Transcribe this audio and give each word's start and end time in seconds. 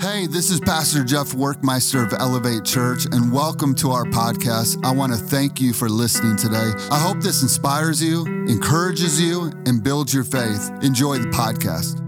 Hey, 0.00 0.26
this 0.26 0.50
is 0.50 0.60
Pastor 0.60 1.04
Jeff 1.04 1.32
Workmeister 1.32 2.02
of 2.02 2.18
Elevate 2.18 2.64
Church, 2.64 3.04
and 3.12 3.30
welcome 3.30 3.74
to 3.74 3.90
our 3.90 4.04
podcast. 4.04 4.82
I 4.82 4.92
want 4.92 5.12
to 5.12 5.18
thank 5.18 5.60
you 5.60 5.74
for 5.74 5.90
listening 5.90 6.36
today. 6.36 6.72
I 6.90 6.98
hope 6.98 7.20
this 7.20 7.42
inspires 7.42 8.02
you, 8.02 8.24
encourages 8.48 9.20
you, 9.20 9.52
and 9.66 9.84
builds 9.84 10.14
your 10.14 10.24
faith. 10.24 10.70
Enjoy 10.82 11.18
the 11.18 11.28
podcast. 11.28 12.00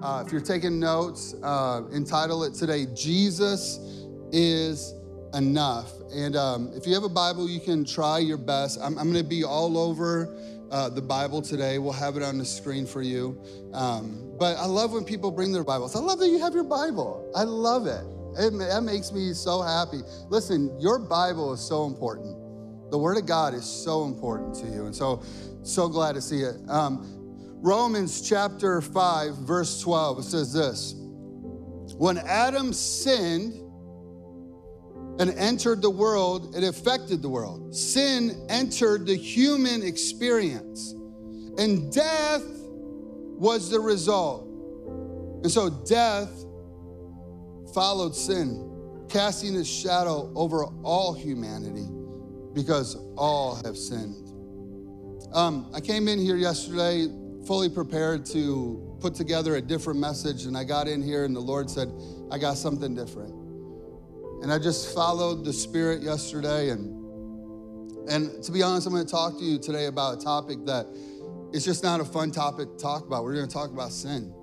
Uh, 0.00 0.22
if 0.24 0.30
you're 0.30 0.40
taking 0.40 0.78
notes, 0.78 1.34
uh, 1.42 1.82
entitle 1.92 2.44
it 2.44 2.54
today, 2.54 2.86
Jesus 2.94 3.80
is 4.30 4.94
Enough. 5.34 5.90
And 6.14 6.36
um, 6.36 6.70
if 6.74 6.86
you 6.86 6.92
have 6.92 7.04
a 7.04 7.08
Bible, 7.08 7.48
you 7.48 7.58
can 7.58 7.86
try 7.86 8.18
your 8.18 8.36
best. 8.36 8.78
I'm, 8.82 8.98
I'm 8.98 9.10
going 9.10 9.22
to 9.22 9.28
be 9.28 9.44
all 9.44 9.78
over 9.78 10.36
uh, 10.72 10.88
the 10.88 11.02
Bible 11.02 11.42
today. 11.42 11.78
We'll 11.78 11.92
have 11.92 12.16
it 12.16 12.22
on 12.22 12.38
the 12.38 12.44
screen 12.44 12.86
for 12.86 13.02
you. 13.02 13.40
Um, 13.74 14.32
but 14.38 14.56
I 14.56 14.64
love 14.64 14.92
when 14.92 15.04
people 15.04 15.30
bring 15.30 15.52
their 15.52 15.64
Bibles. 15.64 15.94
I 15.94 16.00
love 16.00 16.18
that 16.18 16.28
you 16.28 16.38
have 16.38 16.54
your 16.54 16.64
Bible. 16.64 17.30
I 17.36 17.42
love 17.44 17.86
it. 17.86 18.04
it. 18.38 18.58
That 18.58 18.82
makes 18.82 19.12
me 19.12 19.34
so 19.34 19.60
happy. 19.60 20.00
Listen, 20.30 20.74
your 20.80 20.98
Bible 20.98 21.52
is 21.52 21.60
so 21.60 21.84
important. 21.84 22.36
The 22.90 22.98
Word 22.98 23.18
of 23.18 23.26
God 23.26 23.54
is 23.54 23.64
so 23.64 24.04
important 24.04 24.54
to 24.56 24.66
you. 24.66 24.86
And 24.86 24.96
so, 24.96 25.22
so 25.62 25.88
glad 25.88 26.14
to 26.14 26.22
see 26.22 26.40
it. 26.40 26.56
Um, 26.68 27.06
Romans 27.60 28.26
chapter 28.26 28.80
5, 28.80 29.36
verse 29.36 29.80
12, 29.82 30.18
it 30.20 30.22
says 30.22 30.52
this 30.52 30.94
When 31.96 32.16
Adam 32.18 32.72
sinned, 32.72 33.61
and 35.22 35.38
entered 35.38 35.80
the 35.80 35.90
world, 35.90 36.56
it 36.56 36.64
affected 36.64 37.22
the 37.22 37.28
world. 37.28 37.72
Sin 37.72 38.44
entered 38.48 39.06
the 39.06 39.14
human 39.14 39.80
experience, 39.80 40.96
and 41.58 41.92
death 41.92 42.42
was 42.42 43.70
the 43.70 43.78
result. 43.78 44.48
And 45.44 45.50
so 45.50 45.70
death 45.70 46.28
followed 47.72 48.16
sin, 48.16 48.68
casting 49.08 49.54
its 49.54 49.68
shadow 49.68 50.32
over 50.34 50.64
all 50.82 51.14
humanity 51.14 51.86
because 52.52 52.96
all 53.16 53.54
have 53.64 53.76
sinned. 53.76 54.28
Um, 55.32 55.70
I 55.72 55.80
came 55.80 56.08
in 56.08 56.18
here 56.18 56.36
yesterday 56.36 57.06
fully 57.46 57.68
prepared 57.68 58.26
to 58.26 58.98
put 59.00 59.14
together 59.14 59.54
a 59.54 59.62
different 59.62 60.00
message, 60.00 60.46
and 60.46 60.58
I 60.58 60.64
got 60.64 60.88
in 60.88 61.00
here, 61.00 61.24
and 61.24 61.34
the 61.34 61.40
Lord 61.40 61.70
said, 61.70 61.92
I 62.32 62.38
got 62.38 62.56
something 62.56 62.96
different. 62.96 63.41
And 64.42 64.52
I 64.52 64.58
just 64.58 64.94
followed 64.94 65.44
the 65.44 65.52
Spirit 65.52 66.02
yesterday, 66.02 66.70
and 66.70 66.98
and 68.08 68.42
to 68.42 68.50
be 68.50 68.62
honest, 68.62 68.86
I'm 68.86 68.92
going 68.92 69.06
to 69.06 69.10
talk 69.10 69.38
to 69.38 69.44
you 69.44 69.58
today 69.58 69.86
about 69.86 70.20
a 70.20 70.24
topic 70.24 70.64
that 70.66 70.86
it's 71.52 71.64
just 71.64 71.84
not 71.84 72.00
a 72.00 72.04
fun 72.04 72.32
topic 72.32 72.70
to 72.72 72.76
talk 72.76 73.06
about. 73.06 73.24
We're 73.24 73.34
going 73.34 73.46
to 73.46 73.54
talk 73.54 73.70
about 73.70 73.92
sin 73.92 74.34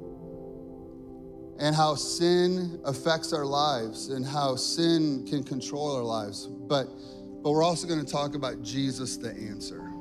and 1.59 1.75
how 1.75 1.95
sin 1.95 2.79
affects 2.85 3.33
our 3.33 3.45
lives 3.45 4.09
and 4.09 4.25
how 4.25 4.55
sin 4.55 5.25
can 5.27 5.43
control 5.43 5.95
our 5.95 6.03
lives. 6.03 6.47
But, 6.47 6.87
but 7.43 7.51
we're 7.51 7.63
also 7.63 7.87
going 7.87 8.03
to 8.03 8.09
talk 8.09 8.33
about 8.33 8.63
Jesus, 8.63 9.17
the 9.17 9.31
answer, 9.31 9.91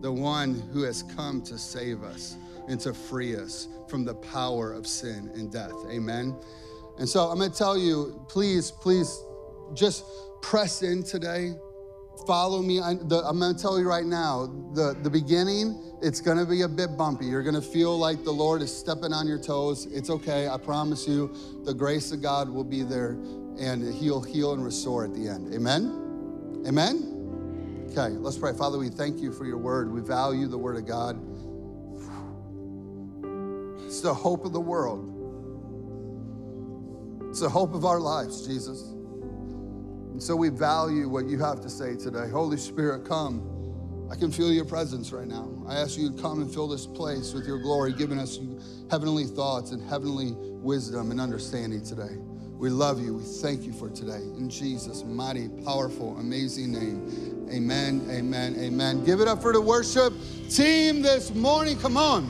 the 0.00 0.12
one 0.12 0.54
who 0.72 0.82
has 0.82 1.02
come 1.02 1.42
to 1.42 1.58
save 1.58 2.04
us 2.04 2.36
and 2.68 2.78
to 2.80 2.94
free 2.94 3.34
us 3.34 3.66
from 3.88 4.04
the 4.04 4.14
power 4.14 4.72
of 4.72 4.86
sin 4.86 5.30
and 5.34 5.50
death. 5.50 5.74
Amen. 5.90 6.36
And 6.98 7.08
so 7.08 7.26
I'm 7.26 7.38
going 7.38 7.50
to 7.50 7.56
tell 7.56 7.76
you, 7.76 8.24
please, 8.28 8.70
please 8.70 9.24
just 9.74 10.04
press 10.42 10.82
in 10.82 11.02
today. 11.02 11.52
Follow 12.26 12.62
me. 12.62 12.80
I, 12.80 12.92
am 12.92 13.08
going 13.08 13.54
to 13.54 13.60
tell 13.60 13.78
you 13.78 13.88
right 13.88 14.06
now 14.06 14.46
the, 14.74 14.96
the 15.02 15.10
beginning 15.10 15.88
it's 16.00 16.20
gonna 16.20 16.46
be 16.46 16.62
a 16.62 16.68
bit 16.68 16.96
bumpy. 16.96 17.26
You're 17.26 17.42
gonna 17.42 17.60
feel 17.60 17.98
like 17.98 18.22
the 18.22 18.30
Lord 18.30 18.62
is 18.62 18.74
stepping 18.74 19.12
on 19.12 19.26
your 19.26 19.38
toes. 19.38 19.86
It's 19.86 20.10
okay, 20.10 20.48
I 20.48 20.56
promise 20.56 21.08
you, 21.08 21.34
the 21.64 21.74
grace 21.74 22.12
of 22.12 22.22
God 22.22 22.48
will 22.48 22.64
be 22.64 22.82
there 22.82 23.18
and 23.58 23.92
He'll 23.94 24.20
heal 24.20 24.52
and 24.52 24.64
restore 24.64 25.04
at 25.04 25.12
the 25.14 25.28
end. 25.28 25.52
Amen? 25.52 26.62
Amen? 26.66 27.86
Okay, 27.90 28.14
let's 28.18 28.38
pray. 28.38 28.52
Father, 28.52 28.78
we 28.78 28.90
thank 28.90 29.18
you 29.18 29.32
for 29.32 29.44
your 29.44 29.58
word. 29.58 29.90
We 29.90 30.00
value 30.00 30.46
the 30.46 30.58
word 30.58 30.76
of 30.76 30.86
God. 30.86 31.18
It's 33.84 34.00
the 34.00 34.14
hope 34.14 34.44
of 34.44 34.52
the 34.52 34.60
world, 34.60 35.14
it's 37.28 37.40
the 37.40 37.48
hope 37.48 37.74
of 37.74 37.84
our 37.84 37.98
lives, 37.98 38.46
Jesus. 38.46 38.94
And 40.18 40.22
so 40.24 40.34
we 40.34 40.48
value 40.48 41.08
what 41.08 41.26
you 41.26 41.38
have 41.38 41.60
to 41.60 41.70
say 41.70 41.94
today. 41.94 42.28
Holy 42.28 42.56
Spirit, 42.56 43.04
come. 43.04 44.08
I 44.10 44.16
can 44.16 44.32
feel 44.32 44.52
your 44.52 44.64
presence 44.64 45.12
right 45.12 45.28
now. 45.28 45.48
I 45.68 45.76
ask 45.76 45.96
you 45.96 46.10
to 46.10 46.20
come 46.20 46.42
and 46.42 46.52
fill 46.52 46.66
this 46.66 46.88
place 46.88 47.32
with 47.32 47.46
your 47.46 47.60
glory, 47.60 47.92
giving 47.92 48.18
us 48.18 48.40
heavenly 48.90 49.26
thoughts 49.26 49.70
and 49.70 49.80
heavenly 49.88 50.32
wisdom 50.34 51.12
and 51.12 51.20
understanding 51.20 51.84
today. 51.84 52.16
We 52.54 52.68
love 52.68 53.00
you. 53.00 53.14
We 53.14 53.22
thank 53.22 53.62
you 53.62 53.72
for 53.72 53.90
today. 53.90 54.20
In 54.36 54.50
Jesus' 54.50 55.04
mighty, 55.04 55.50
powerful, 55.64 56.16
amazing 56.18 56.72
name. 56.72 57.46
Amen, 57.52 58.04
amen, 58.10 58.56
amen. 58.58 59.04
Give 59.04 59.20
it 59.20 59.28
up 59.28 59.40
for 59.40 59.52
the 59.52 59.60
worship 59.60 60.12
team 60.50 61.00
this 61.00 61.32
morning. 61.32 61.78
Come 61.78 61.96
on. 61.96 62.28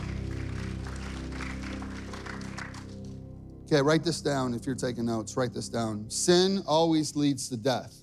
Okay, 3.70 3.82
write 3.82 4.02
this 4.02 4.22
down 4.22 4.54
if 4.54 4.64
you're 4.64 4.74
taking 4.74 5.04
notes. 5.04 5.36
Write 5.36 5.52
this 5.52 5.68
down. 5.68 6.08
Sin 6.08 6.62
always 6.66 7.14
leads 7.14 7.50
to 7.50 7.56
death. 7.58 7.94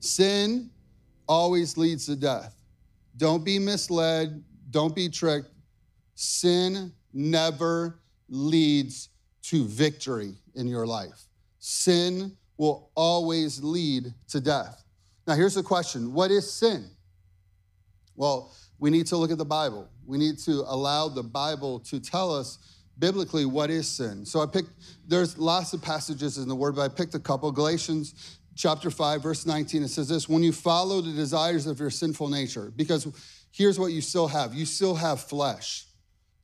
Sin 0.00 0.70
always 1.28 1.76
leads 1.76 2.06
to 2.06 2.16
death. 2.16 2.54
Don't 3.18 3.44
be 3.44 3.58
misled, 3.58 4.42
don't 4.70 4.94
be 4.94 5.10
tricked. 5.10 5.50
Sin 6.14 6.90
never 7.12 8.00
leads 8.30 9.10
to 9.42 9.66
victory 9.66 10.32
in 10.54 10.66
your 10.66 10.86
life. 10.86 11.26
Sin 11.58 12.34
will 12.56 12.90
always 12.94 13.62
lead 13.62 14.06
to 14.28 14.40
death. 14.40 14.84
Now, 15.26 15.34
here's 15.34 15.54
the 15.54 15.62
question 15.62 16.14
What 16.14 16.30
is 16.30 16.50
sin? 16.50 16.88
Well, 18.16 18.56
we 18.78 18.88
need 18.88 19.06
to 19.08 19.18
look 19.18 19.30
at 19.30 19.38
the 19.38 19.44
Bible. 19.44 19.86
We 20.06 20.16
need 20.16 20.38
to 20.46 20.64
allow 20.66 21.08
the 21.08 21.22
Bible 21.22 21.80
to 21.80 22.00
tell 22.00 22.34
us 22.34 22.77
biblically 22.98 23.44
what 23.44 23.70
is 23.70 23.88
sin. 23.88 24.24
So 24.24 24.40
I 24.40 24.46
picked, 24.46 24.70
there's 25.06 25.38
lots 25.38 25.72
of 25.72 25.82
passages 25.82 26.38
in 26.38 26.48
the 26.48 26.54
Word, 26.54 26.76
but 26.76 26.82
I 26.82 26.88
picked 26.88 27.14
a 27.14 27.20
couple. 27.20 27.50
Galatians 27.52 28.38
chapter 28.56 28.90
5, 28.90 29.22
verse 29.22 29.46
19, 29.46 29.82
it 29.82 29.88
says 29.88 30.08
this 30.08 30.28
when 30.28 30.42
you 30.42 30.52
follow 30.52 31.00
the 31.00 31.12
desires 31.12 31.66
of 31.66 31.78
your 31.78 31.90
sinful 31.90 32.28
nature, 32.28 32.72
because 32.76 33.06
here's 33.52 33.78
what 33.78 33.92
you 33.92 34.00
still 34.00 34.28
have 34.28 34.54
you 34.54 34.66
still 34.66 34.94
have 34.94 35.20
flesh. 35.20 35.84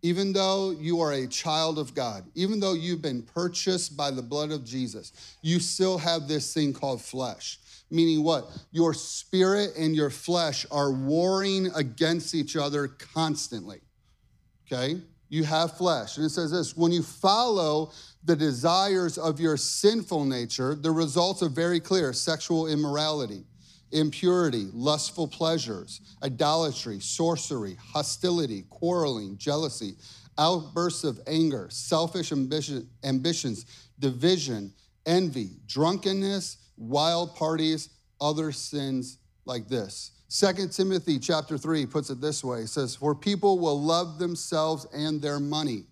Even 0.03 0.35
though 0.35 0.71
you 0.71 1.01
are 1.01 1.13
a 1.13 1.27
child 1.27 1.79
of 1.79 1.95
God, 1.95 2.25
even 2.35 2.61
though 2.61 2.75
you've 2.75 3.01
been 3.01 3.23
purchased 3.23 3.97
by 3.97 4.11
the 4.11 4.21
blood 4.21 4.51
of 4.51 4.63
Jesus, 4.63 5.37
you 5.41 5.59
still 5.59 5.97
have 5.97 6.29
this 6.29 6.53
thing 6.53 6.75
called 6.75 7.01
flesh. 7.01 7.59
Meaning 7.91 8.23
what? 8.23 8.51
Your 8.71 8.93
spirit 8.93 9.71
and 9.79 9.97
your 9.97 10.11
flesh 10.11 10.67
are 10.71 10.93
warring 10.93 11.71
against 11.75 12.35
each 12.35 12.55
other 12.55 12.89
constantly. 12.89 13.81
Okay? 14.67 15.01
You 15.35 15.43
have 15.43 15.77
flesh. 15.77 16.17
And 16.17 16.25
it 16.25 16.29
says 16.29 16.53
this 16.53 16.77
when 16.77 16.93
you 16.93 17.03
follow 17.03 17.91
the 18.23 18.37
desires 18.37 19.19
of 19.19 19.41
your 19.41 19.57
sinful 19.57 20.25
nature, 20.27 20.77
the 20.77 20.93
results 20.93 21.43
are 21.43 21.49
very 21.49 21.81
clear 21.81 22.13
sexual 22.13 22.69
immorality, 22.69 23.43
impurity, 23.91 24.69
lustful 24.73 25.27
pleasures, 25.27 26.01
idolatry, 26.23 27.01
sorcery, 27.01 27.77
hostility, 27.83 28.63
quarreling, 28.71 29.37
jealousy, 29.37 29.97
outbursts 30.39 31.03
of 31.03 31.19
anger, 31.27 31.67
selfish 31.69 32.31
ambition, 32.31 32.89
ambitions, 33.03 33.67
division, 33.99 34.73
envy, 35.05 35.57
drunkenness, 35.67 36.59
wild 36.77 37.35
parties, 37.35 37.89
other 38.21 38.53
sins 38.53 39.19
like 39.47 39.67
this. 39.67 40.13
2 40.37 40.69
Timothy 40.69 41.19
chapter 41.19 41.57
3 41.57 41.87
puts 41.87 42.11
it 42.11 42.21
this 42.21 42.43
way. 42.43 42.61
It 42.61 42.69
says, 42.69 42.97
For 42.97 43.15
people 43.15 43.59
will 43.59 43.81
love 43.81 44.19
themselves 44.19 44.87
and 44.93 45.23
their 45.23 45.39
money 45.39 45.85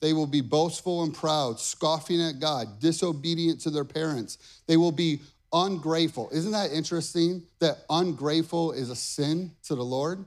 they 0.00 0.12
will 0.12 0.26
be 0.26 0.40
boastful 0.40 1.02
and 1.02 1.12
proud, 1.12 1.58
scoffing 1.58 2.20
at 2.20 2.38
God, 2.38 2.78
disobedient 2.80 3.60
to 3.62 3.70
their 3.70 3.84
parents. 3.84 4.62
They 4.66 4.76
will 4.76 4.92
be 4.92 5.20
ungrateful. 5.52 6.28
Isn't 6.32 6.52
that 6.52 6.72
interesting 6.72 7.42
that 7.58 7.78
ungrateful 7.90 8.72
is 8.72 8.90
a 8.90 8.96
sin 8.96 9.52
to 9.64 9.74
the 9.74 9.84
Lord? 9.84 10.24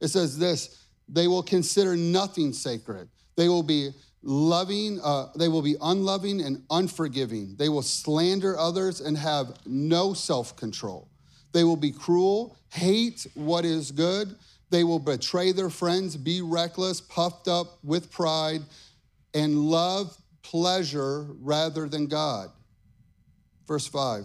It 0.00 0.08
says 0.08 0.38
this 0.38 0.86
they 1.08 1.26
will 1.26 1.42
consider 1.42 1.96
nothing 1.96 2.52
sacred. 2.52 3.08
They 3.36 3.48
will 3.48 3.64
be 3.64 3.90
loving, 4.22 5.00
uh, 5.02 5.28
they 5.36 5.48
will 5.48 5.62
be 5.62 5.76
unloving 5.82 6.40
and 6.40 6.62
unforgiving. 6.70 7.56
They 7.56 7.68
will 7.68 7.82
slander 7.82 8.56
others 8.56 9.00
and 9.00 9.18
have 9.18 9.54
no 9.66 10.14
self 10.14 10.56
control. 10.56 11.09
They 11.52 11.64
will 11.64 11.76
be 11.76 11.90
cruel, 11.92 12.56
hate 12.72 13.26
what 13.34 13.64
is 13.64 13.90
good. 13.92 14.36
They 14.70 14.84
will 14.84 15.00
betray 15.00 15.52
their 15.52 15.70
friends, 15.70 16.16
be 16.16 16.42
reckless, 16.42 17.00
puffed 17.00 17.48
up 17.48 17.78
with 17.82 18.10
pride 18.10 18.62
and 19.34 19.58
love 19.58 20.16
pleasure 20.42 21.26
rather 21.40 21.88
than 21.88 22.06
God. 22.06 22.50
Verse 23.66 23.86
5. 23.86 24.24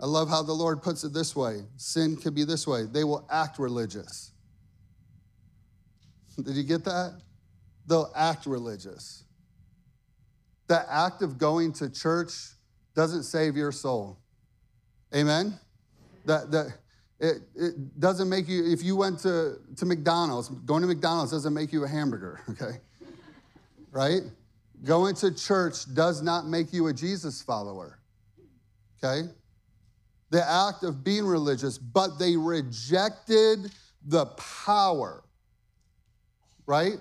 I 0.00 0.06
love 0.06 0.28
how 0.28 0.42
the 0.42 0.52
Lord 0.52 0.82
puts 0.82 1.04
it 1.04 1.12
this 1.12 1.36
way 1.36 1.62
sin 1.76 2.16
could 2.16 2.34
be 2.34 2.42
this 2.44 2.66
way 2.66 2.86
they 2.86 3.04
will 3.04 3.26
act 3.30 3.60
religious. 3.60 4.32
Did 6.42 6.56
you 6.56 6.64
get 6.64 6.84
that? 6.84 7.20
They'll 7.86 8.12
act 8.16 8.46
religious. 8.46 9.24
the 10.66 10.84
act 10.92 11.22
of 11.22 11.38
going 11.38 11.72
to 11.74 11.90
church 11.90 12.32
doesn't 12.94 13.24
save 13.24 13.56
your 13.56 13.72
soul. 13.72 14.18
Amen? 15.14 15.58
That, 16.24 16.50
that 16.50 16.78
it, 17.22 17.42
it 17.54 18.00
doesn't 18.00 18.28
make 18.28 18.48
you, 18.48 18.72
if 18.72 18.82
you 18.82 18.96
went 18.96 19.20
to, 19.20 19.58
to 19.76 19.86
McDonald's, 19.86 20.48
going 20.48 20.82
to 20.82 20.88
McDonald's 20.88 21.30
doesn't 21.30 21.54
make 21.54 21.72
you 21.72 21.84
a 21.84 21.88
hamburger, 21.88 22.40
okay? 22.50 22.78
right? 23.92 24.22
Going 24.82 25.14
to 25.16 25.32
church 25.32 25.94
does 25.94 26.22
not 26.22 26.46
make 26.46 26.72
you 26.72 26.88
a 26.88 26.92
Jesus 26.92 27.40
follower, 27.40 28.00
okay? 29.02 29.28
The 30.30 30.42
act 30.42 30.82
of 30.82 31.04
being 31.04 31.24
religious, 31.24 31.78
but 31.78 32.18
they 32.18 32.36
rejected 32.36 33.70
the 34.04 34.26
power, 34.26 35.22
right? 36.66 36.94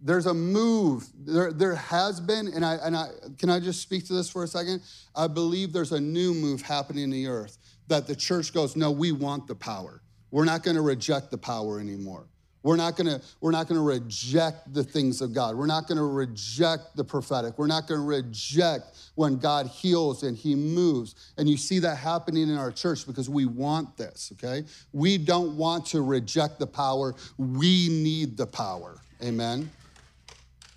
There's 0.00 0.26
a 0.26 0.34
move. 0.34 1.08
There, 1.18 1.52
there 1.52 1.74
has 1.74 2.20
been, 2.20 2.46
and 2.54 2.64
I, 2.64 2.74
and 2.76 2.96
I 2.96 3.08
can 3.38 3.50
I 3.50 3.58
just 3.58 3.82
speak 3.82 4.06
to 4.06 4.12
this 4.12 4.30
for 4.30 4.44
a 4.44 4.46
second? 4.46 4.82
I 5.16 5.26
believe 5.26 5.72
there's 5.72 5.90
a 5.90 6.00
new 6.00 6.34
move 6.34 6.62
happening 6.62 7.02
in 7.02 7.10
the 7.10 7.26
earth 7.26 7.58
that 7.88 8.06
the 8.06 8.16
church 8.16 8.54
goes, 8.54 8.76
no, 8.76 8.90
we 8.90 9.12
want 9.12 9.46
the 9.46 9.54
power. 9.54 10.00
We're 10.30 10.44
not 10.44 10.62
going 10.62 10.76
to 10.76 10.82
reject 10.82 11.30
the 11.30 11.38
power 11.38 11.80
anymore. 11.80 12.26
We're 12.62 12.76
not 12.76 12.96
gonna, 12.96 13.20
we're 13.40 13.52
not 13.52 13.68
gonna 13.68 13.82
reject 13.82 14.74
the 14.74 14.82
things 14.82 15.20
of 15.20 15.32
God. 15.32 15.56
We're 15.56 15.66
not 15.66 15.86
gonna 15.86 16.04
reject 16.04 16.96
the 16.96 17.04
prophetic. 17.04 17.56
We're 17.56 17.68
not 17.68 17.86
gonna 17.86 18.02
reject 18.02 18.98
when 19.14 19.38
God 19.38 19.68
heals 19.68 20.22
and 20.24 20.36
He 20.36 20.54
moves. 20.54 21.32
And 21.38 21.48
you 21.48 21.56
see 21.56 21.78
that 21.78 21.96
happening 21.96 22.48
in 22.48 22.58
our 22.58 22.72
church 22.72 23.06
because 23.06 23.30
we 23.30 23.46
want 23.46 23.96
this, 23.96 24.32
okay? 24.34 24.66
We 24.92 25.18
don't 25.18 25.56
want 25.56 25.86
to 25.86 26.02
reject 26.02 26.58
the 26.58 26.66
power, 26.66 27.14
we 27.36 27.88
need 27.88 28.36
the 28.36 28.46
power. 28.46 28.98
Amen. 29.22 29.70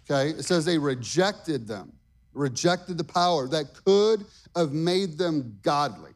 Okay, 0.10 0.38
it 0.38 0.44
says 0.44 0.66
they 0.66 0.78
rejected 0.78 1.68
them, 1.68 1.92
rejected 2.34 2.98
the 2.98 3.04
power 3.04 3.48
that 3.48 3.74
could 3.86 4.26
have 4.56 4.72
made 4.72 5.18
them 5.18 5.58
godly. 5.64 6.11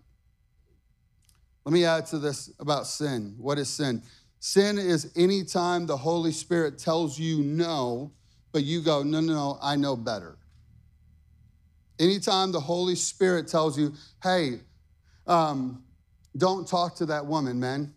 Let 1.65 1.73
me 1.73 1.83
add 1.83 2.05
to 2.07 2.19
this 2.19 2.51
about 2.59 2.85
sin. 2.85 3.35
What 3.39 3.57
is 3.57 3.69
sin? 3.69 4.03
Sin 4.39 4.77
is 4.77 5.11
anytime 5.15 5.87
the 5.87 5.97
Holy 5.97 6.31
Spirit 6.31 6.77
tells 6.77 7.17
you 7.17 7.41
no, 7.41 8.11
but 8.51 8.63
you 8.63 8.81
go, 8.81 9.01
no, 9.01 9.19
no, 9.19 9.33
no, 9.33 9.57
I 9.61 9.75
know 9.75 9.95
better. 9.95 10.37
Anytime 11.99 12.51
the 12.51 12.59
Holy 12.59 12.95
Spirit 12.95 13.47
tells 13.47 13.79
you, 13.79 13.93
hey, 14.21 14.59
um, 15.25 15.83
don't 16.37 16.67
talk 16.67 16.95
to 16.97 17.07
that 17.07 17.25
woman, 17.25 17.59
man. 17.59 17.93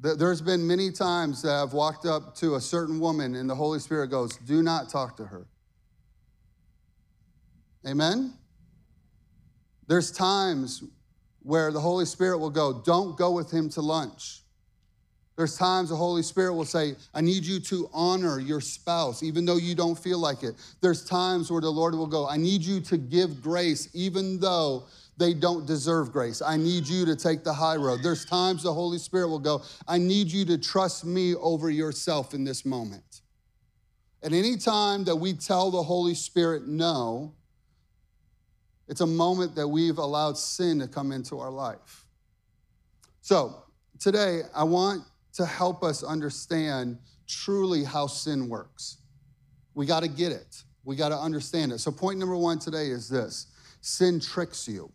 There's 0.00 0.40
been 0.40 0.66
many 0.66 0.90
times 0.90 1.42
that 1.42 1.54
I've 1.54 1.74
walked 1.74 2.06
up 2.06 2.34
to 2.36 2.56
a 2.56 2.60
certain 2.60 2.98
woman 2.98 3.36
and 3.36 3.48
the 3.48 3.54
Holy 3.54 3.78
Spirit 3.78 4.08
goes, 4.08 4.36
do 4.38 4.60
not 4.60 4.88
talk 4.88 5.16
to 5.18 5.24
her. 5.26 5.46
Amen? 7.86 8.34
There's 9.86 10.10
times 10.10 10.82
where 11.42 11.72
the 11.72 11.80
Holy 11.80 12.04
Spirit 12.04 12.38
will 12.38 12.50
go, 12.50 12.82
don't 12.84 13.16
go 13.16 13.30
with 13.30 13.50
him 13.50 13.68
to 13.70 13.80
lunch. 13.80 14.42
There's 15.36 15.56
times 15.56 15.88
the 15.88 15.96
Holy 15.96 16.22
Spirit 16.22 16.54
will 16.54 16.66
say, 16.66 16.94
I 17.14 17.22
need 17.22 17.44
you 17.44 17.58
to 17.60 17.88
honor 17.92 18.38
your 18.38 18.60
spouse, 18.60 19.22
even 19.22 19.44
though 19.44 19.56
you 19.56 19.74
don't 19.74 19.98
feel 19.98 20.18
like 20.18 20.42
it. 20.42 20.54
There's 20.80 21.04
times 21.04 21.50
where 21.50 21.60
the 21.60 21.70
Lord 21.70 21.94
will 21.94 22.06
go, 22.06 22.28
I 22.28 22.36
need 22.36 22.62
you 22.62 22.80
to 22.82 22.98
give 22.98 23.42
grace, 23.42 23.88
even 23.94 24.38
though 24.38 24.84
they 25.16 25.32
don't 25.34 25.66
deserve 25.66 26.12
grace. 26.12 26.42
I 26.42 26.56
need 26.56 26.86
you 26.86 27.06
to 27.06 27.16
take 27.16 27.44
the 27.44 27.52
high 27.52 27.76
road. 27.76 28.00
There's 28.02 28.24
times 28.24 28.62
the 28.62 28.72
Holy 28.72 28.98
Spirit 28.98 29.28
will 29.28 29.38
go, 29.38 29.62
I 29.88 29.98
need 29.98 30.28
you 30.28 30.44
to 30.46 30.58
trust 30.58 31.04
me 31.04 31.34
over 31.36 31.70
yourself 31.70 32.34
in 32.34 32.44
this 32.44 32.64
moment. 32.64 33.22
And 34.22 34.60
time 34.60 35.04
that 35.04 35.16
we 35.16 35.32
tell 35.32 35.70
the 35.70 35.82
Holy 35.82 36.14
Spirit 36.14 36.68
no, 36.68 37.34
it's 38.88 39.00
a 39.00 39.06
moment 39.06 39.54
that 39.54 39.68
we've 39.68 39.98
allowed 39.98 40.36
sin 40.36 40.78
to 40.80 40.88
come 40.88 41.12
into 41.12 41.38
our 41.38 41.50
life. 41.50 42.04
So, 43.20 43.62
today, 44.00 44.42
I 44.54 44.64
want 44.64 45.04
to 45.34 45.46
help 45.46 45.82
us 45.82 46.02
understand 46.02 46.98
truly 47.26 47.84
how 47.84 48.06
sin 48.06 48.48
works. 48.48 48.98
We 49.74 49.86
got 49.86 50.00
to 50.02 50.08
get 50.08 50.32
it. 50.32 50.62
We 50.84 50.96
got 50.96 51.10
to 51.10 51.16
understand 51.16 51.72
it. 51.72 51.78
So, 51.78 51.90
point 51.90 52.18
number 52.18 52.36
one 52.36 52.58
today 52.58 52.88
is 52.88 53.08
this 53.08 53.46
sin 53.80 54.20
tricks 54.20 54.66
you, 54.68 54.90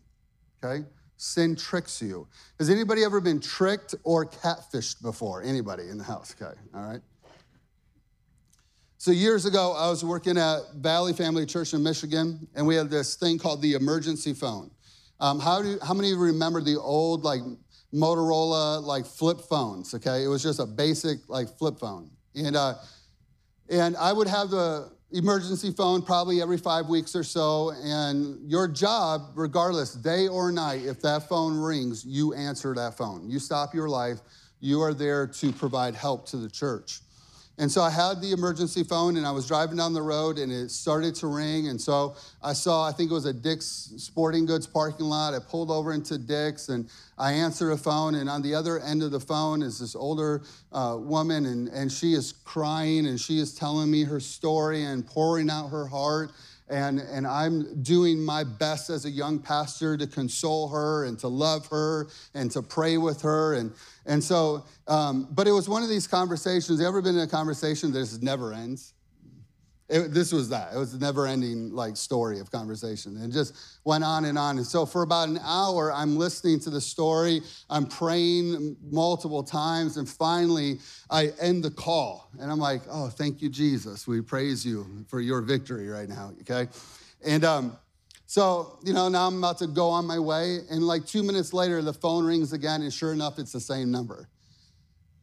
okay? 0.62 0.84
Sin 1.16 1.56
tricks 1.56 2.00
you. 2.00 2.28
Has 2.58 2.70
anybody 2.70 3.02
ever 3.04 3.20
been 3.20 3.40
tricked 3.40 3.94
or 4.04 4.26
catfished 4.26 5.02
before? 5.02 5.42
Anybody 5.42 5.88
in 5.88 5.98
the 5.98 6.04
house, 6.04 6.34
okay? 6.40 6.58
All 6.74 6.82
right. 6.82 7.00
So, 8.98 9.12
years 9.12 9.46
ago, 9.46 9.74
I 9.78 9.88
was 9.88 10.04
working 10.04 10.36
at 10.36 10.58
Valley 10.74 11.12
Family 11.12 11.46
Church 11.46 11.72
in 11.72 11.82
Michigan, 11.82 12.46
and 12.54 12.66
we 12.66 12.74
had 12.74 12.90
this 12.90 13.14
thing 13.14 13.38
called 13.38 13.62
the 13.62 13.74
emergency 13.74 14.34
phone. 14.34 14.70
Um, 15.20 15.40
how, 15.40 15.62
do, 15.62 15.78
how 15.82 15.94
many 15.94 16.08
of 16.08 16.18
you 16.18 16.24
remember 16.24 16.60
the 16.60 16.78
old, 16.78 17.22
like, 17.22 17.40
Motorola 17.92 18.82
like 18.82 19.06
flip 19.06 19.40
phones. 19.40 19.94
Okay, 19.94 20.24
it 20.24 20.28
was 20.28 20.42
just 20.42 20.60
a 20.60 20.66
basic 20.66 21.18
like 21.28 21.48
flip 21.48 21.78
phone, 21.78 22.10
and 22.34 22.56
uh, 22.56 22.74
and 23.70 23.96
I 23.96 24.12
would 24.12 24.28
have 24.28 24.50
the 24.50 24.90
emergency 25.12 25.72
phone 25.72 26.02
probably 26.02 26.42
every 26.42 26.58
five 26.58 26.88
weeks 26.88 27.16
or 27.16 27.24
so. 27.24 27.72
And 27.82 28.38
your 28.50 28.68
job, 28.68 29.32
regardless, 29.34 29.94
day 29.94 30.28
or 30.28 30.52
night, 30.52 30.82
if 30.84 31.00
that 31.00 31.28
phone 31.28 31.56
rings, 31.56 32.04
you 32.04 32.34
answer 32.34 32.74
that 32.74 32.96
phone. 32.98 33.30
You 33.30 33.38
stop 33.38 33.74
your 33.74 33.88
life. 33.88 34.18
You 34.60 34.82
are 34.82 34.92
there 34.92 35.26
to 35.26 35.52
provide 35.52 35.94
help 35.94 36.26
to 36.28 36.36
the 36.36 36.50
church. 36.50 37.00
And 37.60 37.70
so 37.70 37.82
I 37.82 37.90
had 37.90 38.20
the 38.20 38.30
emergency 38.30 38.84
phone 38.84 39.16
and 39.16 39.26
I 39.26 39.32
was 39.32 39.46
driving 39.46 39.76
down 39.76 39.92
the 39.92 40.02
road 40.02 40.38
and 40.38 40.52
it 40.52 40.70
started 40.70 41.16
to 41.16 41.26
ring. 41.26 41.68
And 41.68 41.80
so 41.80 42.14
I 42.40 42.52
saw, 42.52 42.86
I 42.86 42.92
think 42.92 43.10
it 43.10 43.14
was 43.14 43.24
a 43.24 43.32
Dick's 43.32 43.92
Sporting 43.96 44.46
Goods 44.46 44.66
parking 44.66 45.06
lot. 45.06 45.34
I 45.34 45.40
pulled 45.40 45.68
over 45.68 45.92
into 45.92 46.18
Dick's 46.18 46.68
and 46.68 46.88
I 47.18 47.32
answered 47.32 47.72
a 47.72 47.76
phone. 47.76 48.14
And 48.14 48.30
on 48.30 48.42
the 48.42 48.54
other 48.54 48.78
end 48.78 49.02
of 49.02 49.10
the 49.10 49.18
phone 49.18 49.62
is 49.62 49.80
this 49.80 49.96
older 49.96 50.42
uh, 50.72 50.98
woman 51.00 51.46
and, 51.46 51.68
and 51.70 51.90
she 51.90 52.12
is 52.12 52.32
crying 52.44 53.08
and 53.08 53.20
she 53.20 53.40
is 53.40 53.56
telling 53.56 53.90
me 53.90 54.04
her 54.04 54.20
story 54.20 54.84
and 54.84 55.04
pouring 55.04 55.50
out 55.50 55.68
her 55.70 55.86
heart 55.86 56.30
and, 56.70 57.00
and 57.00 57.26
I'm 57.26 57.82
doing 57.82 58.22
my 58.22 58.44
best 58.44 58.90
as 58.90 59.04
a 59.04 59.10
young 59.10 59.38
pastor 59.38 59.96
to 59.96 60.06
console 60.06 60.68
her 60.68 61.04
and 61.04 61.18
to 61.20 61.28
love 61.28 61.66
her 61.68 62.08
and 62.34 62.50
to 62.52 62.62
pray 62.62 62.98
with 62.98 63.22
her. 63.22 63.54
And, 63.54 63.72
and 64.06 64.22
so, 64.22 64.64
um, 64.86 65.28
but 65.30 65.46
it 65.48 65.52
was 65.52 65.68
one 65.68 65.82
of 65.82 65.88
these 65.88 66.06
conversations. 66.06 66.80
You 66.80 66.86
ever 66.86 67.00
been 67.00 67.16
in 67.16 67.22
a 67.22 67.26
conversation 67.26 67.92
that 67.92 68.00
just 68.00 68.22
never 68.22 68.52
ends? 68.52 68.94
It, 69.88 70.12
this 70.12 70.32
was 70.32 70.50
that. 70.50 70.74
It 70.74 70.76
was 70.76 70.92
a 70.92 70.98
never 70.98 71.26
ending 71.26 71.72
like 71.72 71.96
story 71.96 72.40
of 72.40 72.50
conversation 72.50 73.16
and 73.16 73.32
just 73.32 73.54
went 73.84 74.04
on 74.04 74.26
and 74.26 74.36
on. 74.36 74.58
And 74.58 74.66
so 74.66 74.84
for 74.84 75.02
about 75.02 75.28
an 75.28 75.38
hour, 75.42 75.90
I'm 75.92 76.18
listening 76.18 76.60
to 76.60 76.70
the 76.70 76.80
story. 76.80 77.40
I'm 77.70 77.86
praying 77.86 78.76
multiple 78.90 79.42
times. 79.42 79.96
And 79.96 80.06
finally, 80.06 80.78
I 81.08 81.32
end 81.40 81.64
the 81.64 81.70
call. 81.70 82.30
And 82.38 82.52
I'm 82.52 82.58
like, 82.58 82.82
oh, 82.90 83.08
thank 83.08 83.40
you, 83.40 83.48
Jesus. 83.48 84.06
We 84.06 84.20
praise 84.20 84.64
you 84.64 85.06
for 85.08 85.20
your 85.20 85.40
victory 85.40 85.88
right 85.88 86.08
now. 86.08 86.32
Okay. 86.42 86.70
And 87.24 87.44
um, 87.44 87.78
so, 88.26 88.78
you 88.84 88.92
know, 88.92 89.08
now 89.08 89.26
I'm 89.26 89.38
about 89.38 89.56
to 89.58 89.66
go 89.66 89.88
on 89.88 90.04
my 90.04 90.18
way. 90.18 90.58
And 90.70 90.86
like 90.86 91.06
two 91.06 91.22
minutes 91.22 91.54
later, 91.54 91.80
the 91.80 91.94
phone 91.94 92.26
rings 92.26 92.52
again. 92.52 92.82
And 92.82 92.92
sure 92.92 93.14
enough, 93.14 93.38
it's 93.38 93.52
the 93.52 93.60
same 93.60 93.90
number. 93.90 94.28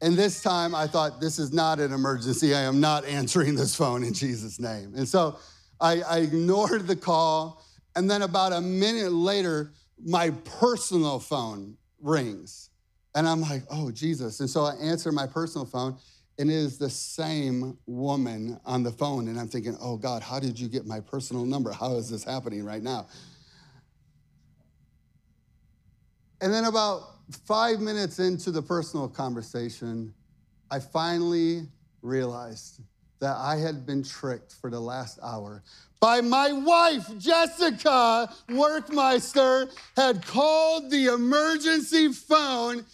And 0.01 0.15
this 0.15 0.41
time 0.41 0.75
I 0.75 0.87
thought, 0.87 1.21
this 1.21 1.39
is 1.39 1.53
not 1.53 1.79
an 1.79 1.93
emergency. 1.93 2.53
I 2.53 2.61
am 2.61 2.79
not 2.79 3.05
answering 3.05 3.55
this 3.55 3.75
phone 3.75 4.03
in 4.03 4.13
Jesus' 4.13 4.59
name. 4.59 4.93
And 4.95 5.07
so 5.07 5.37
I, 5.79 6.01
I 6.01 6.17
ignored 6.19 6.87
the 6.87 6.95
call. 6.95 7.63
And 7.95 8.11
then 8.11 8.21
about 8.21 8.51
a 8.51 8.61
minute 8.61 9.11
later, 9.11 9.71
my 10.03 10.31
personal 10.59 11.19
phone 11.19 11.77
rings. 12.01 12.69
And 13.15 13.27
I'm 13.27 13.41
like, 13.41 13.63
oh, 13.71 13.91
Jesus. 13.91 14.41
And 14.41 14.49
so 14.49 14.65
I 14.65 14.75
answer 14.75 15.11
my 15.11 15.25
personal 15.25 15.65
phone, 15.65 15.97
and 16.37 16.51
it 16.51 16.55
is 16.55 16.77
the 16.77 16.89
same 16.89 17.77
woman 17.85 18.59
on 18.65 18.83
the 18.83 18.91
phone. 18.91 19.29
And 19.29 19.39
I'm 19.39 19.47
thinking, 19.47 19.77
oh, 19.81 19.95
God, 19.95 20.21
how 20.21 20.39
did 20.39 20.59
you 20.59 20.67
get 20.67 20.85
my 20.85 20.99
personal 20.99 21.45
number? 21.45 21.71
How 21.71 21.95
is 21.95 22.09
this 22.09 22.25
happening 22.25 22.65
right 22.65 22.83
now? 22.83 23.07
And 26.41 26.53
then 26.53 26.65
about 26.65 27.14
five 27.45 27.79
minutes 27.79 28.19
into 28.19 28.51
the 28.51 28.61
personal 28.61 29.07
conversation, 29.07 30.13
I 30.71 30.79
finally 30.79 31.63
realized 32.01 32.81
that 33.19 33.35
I 33.37 33.55
had 33.55 33.85
been 33.85 34.03
tricked 34.03 34.53
for 34.53 34.69
the 34.69 34.79
last 34.79 35.19
hour 35.23 35.63
by 36.05 36.21
my 36.21 36.51
wife, 36.51 37.17
Jessica 37.17 38.31
Workmeister, 38.49 39.71
had 39.95 40.23
called 40.23 40.91
the 40.91 41.07
emergency 41.07 42.11
phone 42.11 42.85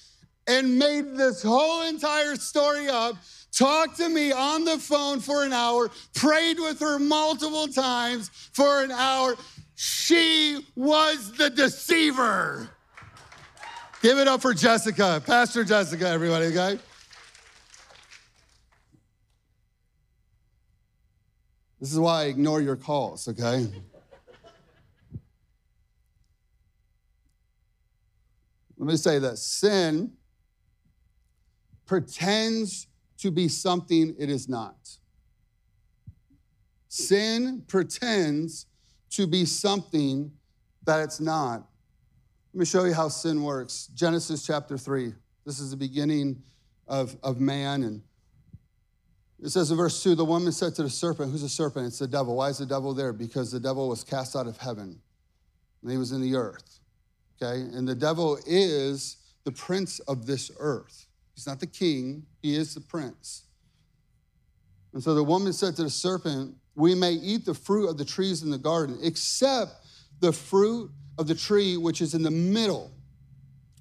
and 0.48 0.80
made 0.80 1.18
this 1.18 1.44
whole 1.44 1.82
entire 1.90 2.38
story 2.38 2.88
up, 2.88 3.18
talked 3.52 3.98
to 3.98 4.08
me 4.08 4.32
on 4.32 4.64
the 4.64 4.78
phone 4.78 5.20
for 5.20 5.44
an 5.44 5.52
hour, 5.52 5.92
prayed 6.16 6.58
with 6.58 6.80
her 6.80 7.00
multiple 7.00 7.68
times 7.68 8.30
for 8.54 8.82
an 8.82 8.92
hour. 8.92 9.36
She 9.76 10.66
was 10.78 11.34
the 11.34 11.50
deceiver. 11.50 12.70
Give 14.02 14.18
it 14.18 14.28
up 14.28 14.42
for 14.42 14.52
Jessica, 14.52 15.22
Pastor 15.24 15.64
Jessica, 15.64 16.08
everybody, 16.08 16.46
okay? 16.48 16.80
This 21.80 21.94
is 21.94 22.00
why 22.00 22.22
I 22.22 22.26
ignore 22.26 22.62
your 22.62 22.76
calls, 22.76 23.28
okay? 23.28 23.68
Let 28.80 28.88
me 28.88 28.98
say 28.98 29.20
that 29.20 29.38
sin 29.38 30.14
pretends 31.86 32.88
to 33.20 33.30
be 33.30 33.48
something 33.48 34.16
it 34.18 34.32
is 34.32 34.50
not. 34.50 34.98
Sin 36.88 37.64
pretends 37.68 38.66
to 39.12 39.28
be 39.28 39.46
something 39.46 40.32
that 40.86 41.02
it's 41.02 41.20
not. 41.20 41.71
Let 42.54 42.60
me 42.60 42.66
show 42.66 42.84
you 42.84 42.94
how 42.94 43.08
sin 43.08 43.44
works. 43.44 43.88
Genesis 43.96 44.46
chapter 44.46 44.78
3. 44.78 45.14
This 45.46 45.62
is 45.62 45.72
the 45.72 45.78
beginning 45.78 46.44
of, 46.86 47.16
of 47.24 47.40
man. 47.40 47.84
And 47.84 48.02
it 49.42 49.52
says 49.52 49.72
in 49.72 49.78
verse 49.78 50.04
2 50.04 50.16
the 50.16 50.26
woman 50.26 50.52
said 50.52 50.76
to 50.76 50.84
the 50.84 50.90
serpent, 50.90 51.32
Who's 51.32 51.44
the 51.44 51.50
serpent? 51.50 51.88
It's 51.88 52.00
the 52.00 52.10
devil. 52.10 52.36
Why 52.36 52.50
is 52.50 52.58
the 52.58 52.66
devil 52.66 52.94
there? 52.94 53.14
Because 53.14 53.54
the 53.54 53.60
devil 53.60 53.88
was 53.88 54.04
cast 54.04 54.36
out 54.36 54.48
of 54.48 54.58
heaven 54.58 55.00
and 55.82 55.92
he 55.92 55.98
was 55.98 56.12
in 56.12 56.20
the 56.20 56.36
earth. 56.36 56.82
Okay? 57.42 57.62
And 57.62 57.88
the 57.88 57.96
devil 57.96 58.38
is 58.46 59.16
the 59.46 59.54
prince 59.54 60.00
of 60.02 60.26
this 60.26 60.52
earth. 60.60 61.08
He's 61.34 61.48
not 61.48 61.62
the 61.62 61.68
king, 61.68 62.26
he 62.42 62.58
is 62.58 62.74
the 62.74 62.82
prince. 62.82 63.44
And 64.94 65.02
so 65.02 65.16
the 65.16 65.24
woman 65.24 65.54
said 65.54 65.78
to 65.78 65.84
the 65.84 65.90
serpent, 65.90 66.54
We 66.76 66.96
may 66.96 67.14
eat 67.14 67.46
the 67.46 67.54
fruit 67.54 67.88
of 67.88 67.98
the 67.98 68.04
trees 68.04 68.44
in 68.44 68.52
the 68.52 68.58
garden, 68.58 69.00
except 69.02 69.72
the 70.20 70.34
fruit 70.34 70.92
of 71.22 71.28
the 71.28 71.36
tree 71.36 71.78
which 71.78 72.02
is 72.02 72.16
in 72.16 72.24
the 72.24 72.32
middle 72.32 72.92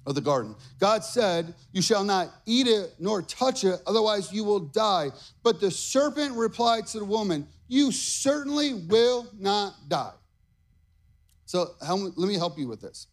of 0.05 0.13
the 0.13 0.21
garden. 0.21 0.55
God 0.79 1.03
said, 1.03 1.55
You 1.73 1.81
shall 1.81 2.03
not 2.03 2.29
eat 2.45 2.67
it 2.67 2.93
nor 2.99 3.23
touch 3.23 3.63
it, 3.63 3.81
otherwise 3.87 4.31
you 4.31 4.43
will 4.43 4.59
die. 4.59 5.09
But 5.41 5.59
the 5.59 5.71
serpent 5.71 6.35
replied 6.35 6.85
to 6.87 6.99
the 6.99 7.05
woman, 7.05 7.47
You 7.67 7.91
certainly 7.91 8.75
will 8.75 9.27
not 9.39 9.73
die. 9.87 10.13
So 11.45 11.71
let 11.81 12.15
me 12.15 12.35
help 12.35 12.59
you 12.59 12.67
with 12.67 12.79
this. 12.79 13.07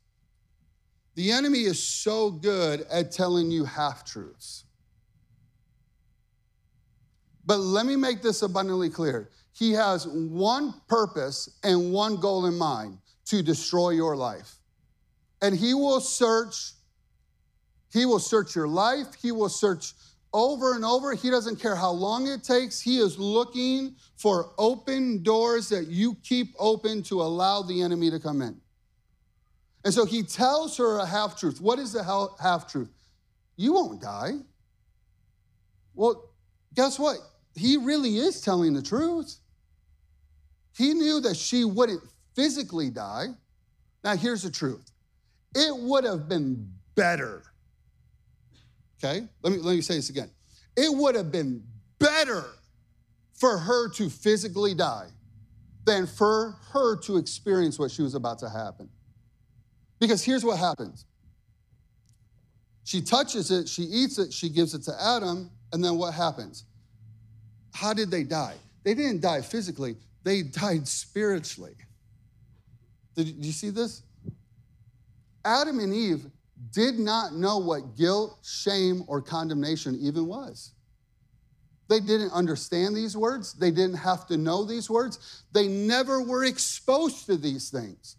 The 1.14 1.32
enemy 1.32 1.60
is 1.60 1.82
so 1.82 2.30
good 2.30 2.82
at 2.92 3.10
telling 3.10 3.50
you 3.50 3.64
half 3.64 4.04
truths. 4.04 4.64
But 7.46 7.60
let 7.60 7.86
me 7.86 7.96
make 7.96 8.20
this 8.20 8.42
abundantly 8.42 8.90
clear. 8.90 9.30
He 9.52 9.72
has 9.72 10.06
one 10.06 10.74
purpose 10.86 11.48
and 11.64 11.92
one 11.92 12.16
goal 12.16 12.44
in 12.44 12.56
mind 12.56 12.98
to 13.28 13.42
destroy 13.42 13.90
your 13.90 14.16
life. 14.16 14.56
And 15.40 15.54
he 15.54 15.74
will 15.74 16.00
search, 16.00 16.72
he 17.92 18.06
will 18.06 18.18
search 18.18 18.56
your 18.56 18.68
life, 18.68 19.14
he 19.20 19.32
will 19.32 19.48
search 19.48 19.92
over 20.32 20.74
and 20.74 20.84
over. 20.84 21.14
He 21.14 21.30
doesn't 21.30 21.56
care 21.56 21.74
how 21.74 21.90
long 21.90 22.26
it 22.26 22.42
takes. 22.42 22.80
He 22.80 22.98
is 22.98 23.18
looking 23.18 23.96
for 24.16 24.52
open 24.58 25.22
doors 25.22 25.68
that 25.70 25.86
you 25.86 26.16
keep 26.22 26.54
open 26.58 27.02
to 27.04 27.22
allow 27.22 27.62
the 27.62 27.82
enemy 27.82 28.10
to 28.10 28.20
come 28.20 28.42
in. 28.42 28.60
And 29.84 29.94
so 29.94 30.04
he 30.04 30.22
tells 30.22 30.76
her 30.76 30.98
a 30.98 31.06
half 31.06 31.38
truth. 31.38 31.60
What 31.60 31.78
is 31.78 31.92
the 31.92 32.04
half 32.40 32.70
truth? 32.70 32.90
You 33.56 33.72
won't 33.72 34.02
die. 34.02 34.34
Well, 35.94 36.30
guess 36.74 36.98
what? 36.98 37.16
He 37.54 37.76
really 37.76 38.18
is 38.18 38.40
telling 38.40 38.74
the 38.74 38.82
truth. 38.82 39.36
He 40.76 40.94
knew 40.94 41.20
that 41.20 41.36
she 41.36 41.64
wouldn't 41.64 42.02
physically 42.38 42.88
die. 42.88 43.26
Now, 44.04 44.16
here's 44.16 44.42
the 44.42 44.50
truth 44.50 44.92
it 45.54 45.76
would 45.76 46.04
have 46.04 46.28
been 46.28 46.70
better. 46.94 47.42
Okay? 49.02 49.26
Let 49.42 49.52
me, 49.52 49.58
let 49.58 49.74
me 49.74 49.80
say 49.80 49.96
this 49.96 50.08
again. 50.08 50.30
It 50.76 50.96
would 50.96 51.16
have 51.16 51.32
been 51.32 51.64
better 51.98 52.44
for 53.34 53.58
her 53.58 53.88
to 53.90 54.08
physically 54.08 54.74
die 54.74 55.08
than 55.84 56.06
for 56.06 56.56
her 56.72 56.96
to 56.98 57.16
experience 57.16 57.78
what 57.78 57.90
she 57.90 58.02
was 58.02 58.14
about 58.14 58.38
to 58.40 58.48
happen. 58.48 58.88
Because 59.98 60.22
here's 60.22 60.44
what 60.44 60.58
happens 60.58 61.06
she 62.84 63.02
touches 63.02 63.50
it, 63.50 63.68
she 63.68 63.82
eats 63.82 64.18
it, 64.18 64.32
she 64.32 64.48
gives 64.48 64.74
it 64.74 64.82
to 64.84 64.94
Adam, 65.02 65.50
and 65.72 65.84
then 65.84 65.98
what 65.98 66.14
happens? 66.14 66.64
How 67.74 67.92
did 67.92 68.10
they 68.10 68.22
die? 68.22 68.54
They 68.84 68.94
didn't 68.94 69.22
die 69.22 69.40
physically, 69.40 69.96
they 70.22 70.42
died 70.42 70.86
spiritually. 70.86 71.74
Did 73.24 73.44
you 73.44 73.50
see 73.50 73.70
this? 73.70 74.04
Adam 75.44 75.80
and 75.80 75.92
Eve 75.92 76.26
did 76.70 77.00
not 77.00 77.34
know 77.34 77.58
what 77.58 77.96
guilt, 77.96 78.38
shame, 78.44 79.02
or 79.08 79.20
condemnation 79.20 79.98
even 80.00 80.28
was. 80.28 80.70
They 81.88 81.98
didn't 81.98 82.30
understand 82.30 82.94
these 82.94 83.16
words. 83.16 83.54
They 83.54 83.72
didn't 83.72 83.96
have 83.96 84.28
to 84.28 84.36
know 84.36 84.64
these 84.64 84.88
words. 84.88 85.42
They 85.52 85.66
never 85.66 86.22
were 86.22 86.44
exposed 86.44 87.26
to 87.26 87.36
these 87.36 87.70
things. 87.70 88.14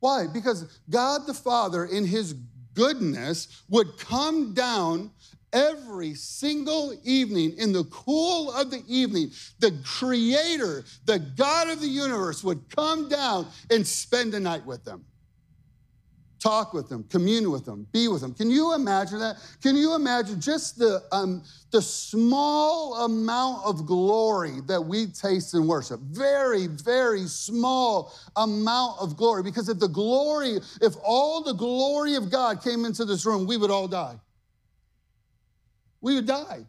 Why? 0.00 0.26
Because 0.26 0.80
God 0.90 1.26
the 1.26 1.32
Father, 1.32 1.86
in 1.86 2.04
His 2.04 2.34
goodness, 2.74 3.62
would 3.70 3.96
come 3.96 4.52
down 4.52 5.12
every 5.52 6.14
single 6.14 6.94
evening 7.04 7.54
in 7.58 7.72
the 7.72 7.84
cool 7.84 8.50
of 8.52 8.70
the 8.70 8.82
evening. 8.88 9.30
The 9.60 9.72
Creator, 9.84 10.84
the 11.04 11.18
God 11.18 11.70
of 11.70 11.80
the 11.80 11.88
universe, 11.88 12.42
would 12.42 12.74
come 12.74 13.08
down 13.08 13.46
and 13.70 13.86
spend 13.86 14.34
a 14.34 14.40
night 14.40 14.64
with 14.66 14.84
them 14.84 15.04
talk 16.42 16.74
with 16.74 16.88
them, 16.88 17.04
commune 17.04 17.50
with 17.50 17.64
them, 17.64 17.86
be 17.92 18.08
with 18.08 18.20
them. 18.20 18.34
Can 18.34 18.50
you 18.50 18.74
imagine 18.74 19.20
that? 19.20 19.36
Can 19.62 19.76
you 19.76 19.94
imagine 19.94 20.40
just 20.40 20.76
the, 20.76 21.02
um, 21.12 21.42
the 21.70 21.80
small 21.80 23.04
amount 23.04 23.64
of 23.64 23.86
glory 23.86 24.60
that 24.66 24.80
we 24.80 25.06
taste 25.06 25.54
in 25.54 25.66
worship? 25.66 26.00
Very, 26.00 26.66
very 26.66 27.26
small 27.26 28.12
amount 28.36 29.00
of 29.00 29.16
glory. 29.16 29.42
Because 29.42 29.68
if 29.68 29.78
the 29.78 29.88
glory, 29.88 30.58
if 30.80 30.94
all 31.04 31.42
the 31.42 31.54
glory 31.54 32.16
of 32.16 32.30
God 32.30 32.62
came 32.62 32.84
into 32.84 33.04
this 33.04 33.24
room, 33.24 33.46
we 33.46 33.56
would 33.56 33.70
all 33.70 33.88
die. 33.88 34.16
We 36.02 36.16
would 36.16 36.26
die. 36.26 36.66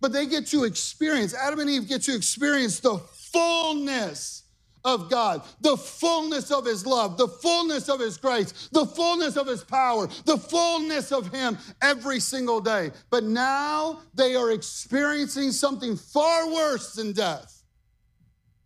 But 0.00 0.12
they 0.12 0.26
get 0.26 0.46
to 0.48 0.64
experience, 0.64 1.34
Adam 1.34 1.60
and 1.60 1.70
Eve 1.70 1.88
get 1.88 2.02
to 2.02 2.14
experience 2.14 2.80
the 2.80 2.98
fullness 2.98 4.42
of 4.84 5.10
God, 5.10 5.42
the 5.60 5.76
fullness 5.76 6.50
of 6.50 6.64
His 6.64 6.86
love, 6.86 7.16
the 7.16 7.28
fullness 7.28 7.88
of 7.88 8.00
His 8.00 8.16
grace, 8.16 8.68
the 8.72 8.86
fullness 8.86 9.36
of 9.36 9.46
His 9.46 9.64
power, 9.64 10.06
the 10.24 10.38
fullness 10.38 11.12
of 11.12 11.32
Him 11.32 11.58
every 11.82 12.20
single 12.20 12.60
day. 12.60 12.92
But 13.10 13.24
now 13.24 14.00
they 14.14 14.36
are 14.36 14.52
experiencing 14.52 15.52
something 15.52 15.96
far 15.96 16.52
worse 16.52 16.94
than 16.94 17.12
death 17.12 17.64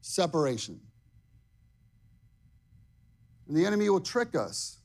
separation. 0.02 0.80
And 3.48 3.56
the 3.56 3.64
enemy 3.66 3.88
will 3.88 4.00
trick 4.00 4.36
us. 4.36 4.78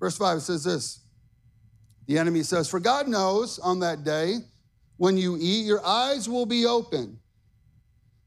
Verse 0.00 0.16
5 0.16 0.42
says 0.42 0.64
this 0.64 1.01
The 2.06 2.18
enemy 2.18 2.42
says, 2.42 2.68
For 2.68 2.80
God 2.80 3.08
knows 3.08 3.58
on 3.58 3.80
that 3.80 4.04
day 4.04 4.38
when 4.96 5.16
you 5.16 5.36
eat, 5.40 5.64
your 5.64 5.84
eyes 5.84 6.28
will 6.28 6.46
be 6.46 6.66
open 6.66 7.18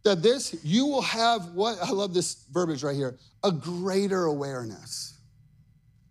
that 0.06 0.22
this, 0.22 0.56
you 0.64 0.86
will 0.86 1.02
have 1.02 1.54
what, 1.54 1.78
I 1.82 1.90
love 1.90 2.14
this 2.14 2.46
verbiage 2.52 2.84
right 2.84 2.96
here, 2.96 3.18
a 3.44 3.52
greater 3.52 4.26
awareness. 4.26 5.20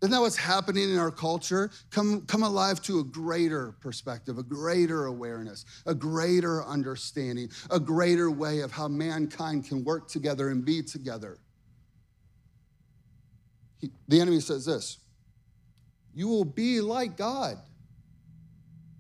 Isn't 0.02 0.10
that 0.10 0.20
what's 0.20 0.36
happening 0.36 0.90
in 0.90 0.98
our 0.98 1.12
culture? 1.12 1.70
Come, 1.90 2.22
come 2.26 2.42
alive 2.42 2.82
to 2.82 2.98
a 2.98 3.04
greater 3.04 3.72
perspective, 3.80 4.36
a 4.36 4.42
greater 4.42 5.06
awareness, 5.06 5.64
a 5.86 5.94
greater 5.94 6.62
understanding, 6.64 7.48
a 7.70 7.80
greater 7.80 8.30
way 8.30 8.60
of 8.60 8.70
how 8.70 8.88
mankind 8.88 9.66
can 9.66 9.82
work 9.82 10.08
together 10.08 10.50
and 10.50 10.62
be 10.62 10.82
together. 10.82 11.38
He, 13.78 13.90
the 14.08 14.20
enemy 14.20 14.40
says 14.40 14.66
this 14.66 14.98
You 16.14 16.28
will 16.28 16.44
be 16.44 16.80
like 16.80 17.16
God, 17.16 17.58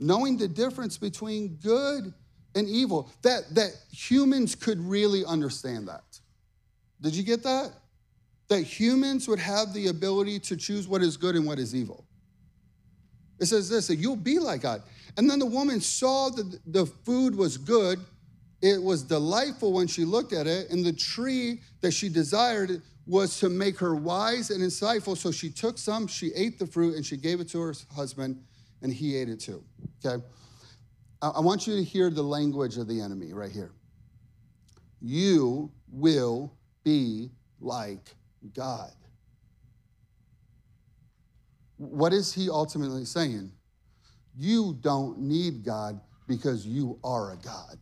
knowing 0.00 0.36
the 0.36 0.48
difference 0.48 0.98
between 0.98 1.56
good 1.62 2.12
and 2.54 2.68
evil. 2.68 3.10
That, 3.22 3.54
that 3.54 3.70
humans 3.92 4.54
could 4.54 4.80
really 4.80 5.24
understand 5.24 5.88
that. 5.88 6.02
Did 7.00 7.14
you 7.14 7.22
get 7.22 7.42
that? 7.44 7.70
That 8.48 8.62
humans 8.62 9.28
would 9.28 9.38
have 9.38 9.72
the 9.72 9.88
ability 9.88 10.40
to 10.40 10.56
choose 10.56 10.88
what 10.88 11.02
is 11.02 11.16
good 11.16 11.36
and 11.36 11.46
what 11.46 11.58
is 11.58 11.74
evil. 11.74 12.04
It 13.40 13.46
says 13.46 13.68
this 13.68 13.86
that 13.88 13.96
you'll 13.96 14.16
be 14.16 14.38
like 14.38 14.62
God. 14.62 14.82
And 15.16 15.30
then 15.30 15.38
the 15.38 15.46
woman 15.46 15.80
saw 15.80 16.30
that 16.30 16.60
the 16.66 16.86
food 16.86 17.36
was 17.36 17.56
good, 17.56 18.00
it 18.62 18.82
was 18.82 19.02
delightful 19.02 19.72
when 19.72 19.86
she 19.86 20.04
looked 20.04 20.32
at 20.32 20.46
it, 20.46 20.70
and 20.70 20.84
the 20.84 20.92
tree 20.92 21.60
that 21.80 21.92
she 21.92 22.08
desired 22.08 22.82
was 23.06 23.38
to 23.40 23.48
make 23.48 23.78
her 23.78 23.94
wise 23.94 24.50
and 24.50 24.62
insightful. 24.62 25.16
So 25.16 25.30
she 25.30 25.50
took 25.50 25.78
some, 25.78 26.06
she 26.06 26.32
ate 26.34 26.58
the 26.58 26.66
fruit, 26.66 26.96
and 26.96 27.04
she 27.04 27.16
gave 27.16 27.40
it 27.40 27.48
to 27.50 27.60
her 27.60 27.74
husband, 27.94 28.42
and 28.82 28.92
he 28.92 29.16
ate 29.16 29.28
it 29.28 29.40
too. 29.40 29.62
Okay? 30.04 30.22
I 31.20 31.40
want 31.40 31.66
you 31.66 31.76
to 31.76 31.82
hear 31.82 32.10
the 32.10 32.22
language 32.22 32.76
of 32.76 32.86
the 32.86 33.00
enemy 33.00 33.32
right 33.32 33.50
here. 33.50 33.72
You 35.00 35.70
will 35.90 36.52
be 36.82 37.30
like 37.60 38.14
God. 38.54 38.92
What 41.76 42.12
is 42.12 42.32
he 42.32 42.50
ultimately 42.50 43.04
saying? 43.04 43.52
You 44.36 44.76
don't 44.80 45.18
need 45.18 45.64
God 45.64 46.00
because 46.26 46.66
you 46.66 46.98
are 47.04 47.32
a 47.32 47.36
God. 47.36 47.78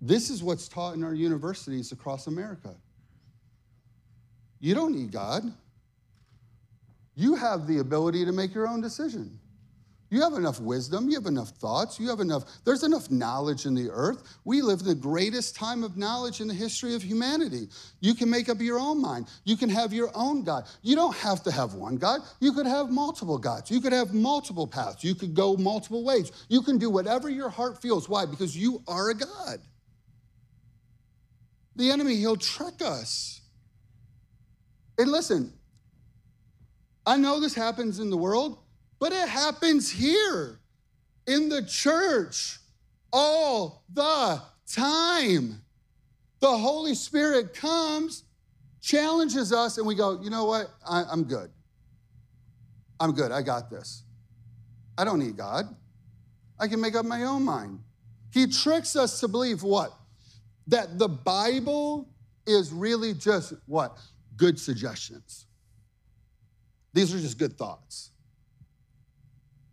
This 0.00 0.30
is 0.30 0.42
what's 0.42 0.68
taught 0.68 0.94
in 0.94 1.04
our 1.04 1.14
universities 1.14 1.92
across 1.92 2.26
America. 2.26 2.74
You 4.62 4.76
don't 4.76 4.94
need 4.94 5.10
God. 5.10 5.42
You 7.16 7.34
have 7.34 7.66
the 7.66 7.78
ability 7.78 8.24
to 8.24 8.32
make 8.32 8.54
your 8.54 8.68
own 8.68 8.80
decision. 8.80 9.40
You 10.08 10.20
have 10.22 10.34
enough 10.34 10.60
wisdom, 10.60 11.08
you 11.08 11.16
have 11.16 11.26
enough 11.26 11.48
thoughts, 11.48 11.98
you 11.98 12.08
have 12.10 12.20
enough, 12.20 12.44
there's 12.64 12.84
enough 12.84 13.10
knowledge 13.10 13.66
in 13.66 13.74
the 13.74 13.90
earth. 13.90 14.22
We 14.44 14.62
live 14.62 14.80
in 14.80 14.86
the 14.86 14.94
greatest 14.94 15.56
time 15.56 15.82
of 15.82 15.96
knowledge 15.96 16.40
in 16.40 16.46
the 16.46 16.54
history 16.54 16.94
of 16.94 17.02
humanity. 17.02 17.68
You 18.00 18.14
can 18.14 18.30
make 18.30 18.48
up 18.48 18.60
your 18.60 18.78
own 18.78 19.00
mind. 19.00 19.26
You 19.44 19.56
can 19.56 19.68
have 19.70 19.92
your 19.92 20.10
own 20.14 20.44
God. 20.44 20.68
You 20.82 20.94
don't 20.94 21.16
have 21.16 21.42
to 21.44 21.50
have 21.50 21.74
one 21.74 21.96
God. 21.96 22.20
You 22.40 22.52
could 22.52 22.66
have 22.66 22.90
multiple 22.90 23.38
gods. 23.38 23.70
You 23.70 23.80
could 23.80 23.94
have 23.94 24.14
multiple 24.14 24.66
paths. 24.66 25.02
You 25.02 25.14
could 25.16 25.34
go 25.34 25.56
multiple 25.56 26.04
ways. 26.04 26.30
You 26.48 26.62
can 26.62 26.78
do 26.78 26.88
whatever 26.88 27.28
your 27.28 27.48
heart 27.48 27.82
feels. 27.82 28.08
Why? 28.08 28.26
Because 28.26 28.56
you 28.56 28.82
are 28.86 29.10
a 29.10 29.14
God. 29.14 29.58
The 31.74 31.90
enemy, 31.90 32.16
he'll 32.16 32.36
trick 32.36 32.80
us. 32.80 33.41
And 34.98 35.10
listen, 35.10 35.52
I 37.06 37.16
know 37.16 37.40
this 37.40 37.54
happens 37.54 37.98
in 37.98 38.10
the 38.10 38.16
world. 38.16 38.58
But 39.02 39.10
it 39.10 39.28
happens 39.28 39.90
here 39.90 40.60
in 41.26 41.48
the 41.48 41.64
church 41.64 42.60
all 43.12 43.82
the 43.92 44.40
time. 44.72 45.60
The 46.38 46.56
Holy 46.56 46.94
Spirit 46.94 47.52
comes, 47.52 48.22
challenges 48.80 49.52
us, 49.52 49.76
and 49.78 49.88
we 49.88 49.96
go, 49.96 50.20
you 50.22 50.30
know 50.30 50.44
what? 50.44 50.70
I, 50.88 51.02
am 51.10 51.24
good. 51.24 51.50
I'm 53.00 53.10
good. 53.10 53.32
I 53.32 53.42
got 53.42 53.70
this. 53.70 54.04
I 54.96 55.04
don't 55.04 55.18
need 55.18 55.36
God. 55.36 55.64
I 56.60 56.68
can 56.68 56.80
make 56.80 56.94
up 56.94 57.04
my 57.04 57.24
own 57.24 57.42
mind. 57.42 57.80
He 58.32 58.46
tricks 58.46 58.94
us 58.94 59.18
to 59.18 59.26
believe 59.26 59.64
what? 59.64 59.92
That 60.68 60.96
the 60.96 61.08
Bible 61.08 62.08
is 62.46 62.72
really 62.72 63.14
just 63.14 63.54
what? 63.66 63.98
Good 64.42 64.58
suggestions. 64.58 65.46
These 66.92 67.14
are 67.14 67.20
just 67.20 67.38
good 67.38 67.56
thoughts. 67.56 68.10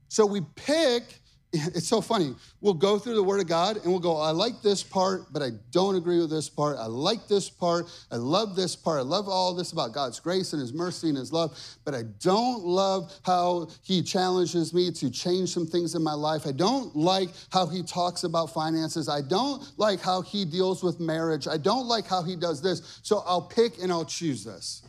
So 0.09 0.27
we 0.27 0.41
pick, 0.53 1.05
it's 1.53 1.87
so 1.87 1.99
funny. 1.99 2.35
We'll 2.61 2.75
go 2.75 2.99
through 2.99 3.15
the 3.15 3.23
Word 3.23 3.39
of 3.39 3.47
God 3.47 3.77
and 3.77 3.85
we'll 3.85 3.99
go, 3.99 4.17
I 4.17 4.29
like 4.29 4.61
this 4.61 4.83
part, 4.83 5.33
but 5.33 5.41
I 5.41 5.49
don't 5.71 5.95
agree 5.95 6.19
with 6.19 6.29
this 6.29 6.47
part. 6.47 6.77
I 6.77 6.85
like 6.85 7.27
this 7.27 7.49
part. 7.49 7.87
I 8.11 8.17
love 8.17 8.55
this 8.55 8.75
part. 8.75 8.99
I 8.99 9.01
love 9.01 9.27
all 9.27 9.55
this 9.55 9.71
about 9.71 9.91
God's 9.91 10.19
grace 10.19 10.53
and 10.53 10.61
His 10.61 10.73
mercy 10.73 11.09
and 11.09 11.17
His 11.17 11.33
love, 11.33 11.59
but 11.85 11.95
I 11.95 12.03
don't 12.19 12.63
love 12.63 13.11
how 13.23 13.67
He 13.81 14.03
challenges 14.03 14.75
me 14.75 14.91
to 14.91 15.09
change 15.09 15.49
some 15.49 15.65
things 15.65 15.95
in 15.95 16.03
my 16.03 16.13
life. 16.13 16.45
I 16.45 16.51
don't 16.51 16.95
like 16.95 17.29
how 17.51 17.65
He 17.65 17.81
talks 17.81 18.25
about 18.25 18.53
finances. 18.53 19.09
I 19.09 19.21
don't 19.21 19.63
like 19.77 20.01
how 20.01 20.21
He 20.21 20.45
deals 20.45 20.83
with 20.83 20.99
marriage. 20.99 21.47
I 21.47 21.57
don't 21.57 21.87
like 21.87 22.05
how 22.05 22.21
He 22.21 22.35
does 22.35 22.61
this. 22.61 22.99
So 23.01 23.23
I'll 23.25 23.41
pick 23.41 23.81
and 23.81 23.91
I'll 23.91 24.05
choose 24.05 24.43
this. 24.43 24.83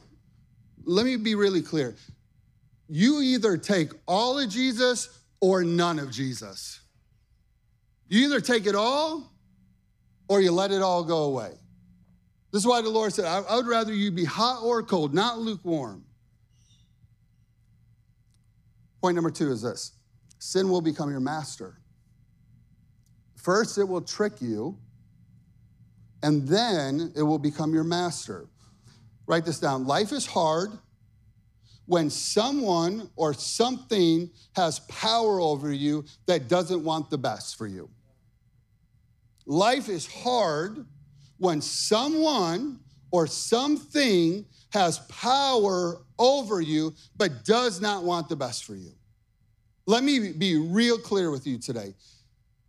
Let 0.84 1.06
me 1.06 1.16
be 1.16 1.34
really 1.34 1.62
clear 1.62 1.94
you 2.92 3.20
either 3.20 3.56
take 3.56 3.92
all 4.08 4.36
of 4.40 4.50
Jesus 4.50 5.19
or 5.40 5.64
none 5.64 5.98
of 5.98 6.10
Jesus. 6.10 6.80
You 8.08 8.26
either 8.26 8.40
take 8.40 8.66
it 8.66 8.74
all 8.74 9.32
or 10.28 10.40
you 10.40 10.52
let 10.52 10.70
it 10.70 10.82
all 10.82 11.04
go 11.04 11.24
away. 11.24 11.52
This 12.52 12.62
is 12.62 12.66
why 12.66 12.82
the 12.82 12.90
Lord 12.90 13.12
said, 13.12 13.24
I, 13.24 13.56
would 13.56 13.66
rather 13.66 13.92
you 13.94 14.10
be 14.10 14.24
hot 14.24 14.62
or 14.62 14.82
cold, 14.82 15.14
not 15.14 15.38
lukewarm. 15.38 16.04
Point 19.00 19.14
number 19.14 19.30
two 19.30 19.50
is 19.50 19.62
this 19.62 19.92
sin 20.38 20.68
will 20.68 20.80
become 20.80 21.10
your 21.10 21.20
master. 21.20 21.76
First, 23.36 23.78
it 23.78 23.84
will 23.84 24.02
trick 24.02 24.40
you, 24.40 24.76
and 26.22 26.46
then 26.46 27.12
it 27.16 27.22
will 27.22 27.38
become 27.38 27.72
your 27.72 27.84
master. 27.84 28.46
Write 29.26 29.44
this 29.44 29.58
down. 29.60 29.86
Life 29.86 30.12
is 30.12 30.26
hard 30.26 30.70
when 31.90 32.08
someone 32.08 33.10
or 33.16 33.34
something 33.34 34.30
has 34.54 34.78
power 34.78 35.40
over 35.40 35.72
you 35.72 36.04
that 36.24 36.46
doesn't 36.46 36.84
want 36.84 37.10
the 37.10 37.18
best 37.18 37.58
for 37.58 37.66
you. 37.66 37.90
Life 39.44 39.88
is 39.88 40.06
hard 40.06 40.86
when 41.38 41.60
someone 41.60 42.78
or 43.10 43.26
something 43.26 44.46
has 44.72 45.00
power 45.08 46.02
over 46.16 46.60
you 46.60 46.94
but 47.16 47.44
does 47.44 47.80
not 47.80 48.04
want 48.04 48.28
the 48.28 48.36
best 48.36 48.64
for 48.64 48.76
you. 48.76 48.92
Let 49.84 50.04
me 50.04 50.30
be 50.30 50.58
real 50.58 50.96
clear 50.96 51.32
with 51.32 51.44
you 51.44 51.58
today. 51.58 51.94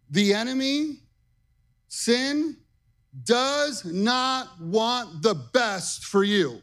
The 0.09 0.33
enemy, 0.33 0.97
sin, 1.89 2.57
does 3.23 3.85
not 3.85 4.59
want 4.59 5.21
the 5.21 5.35
best 5.35 6.05
for 6.05 6.23
you. 6.23 6.59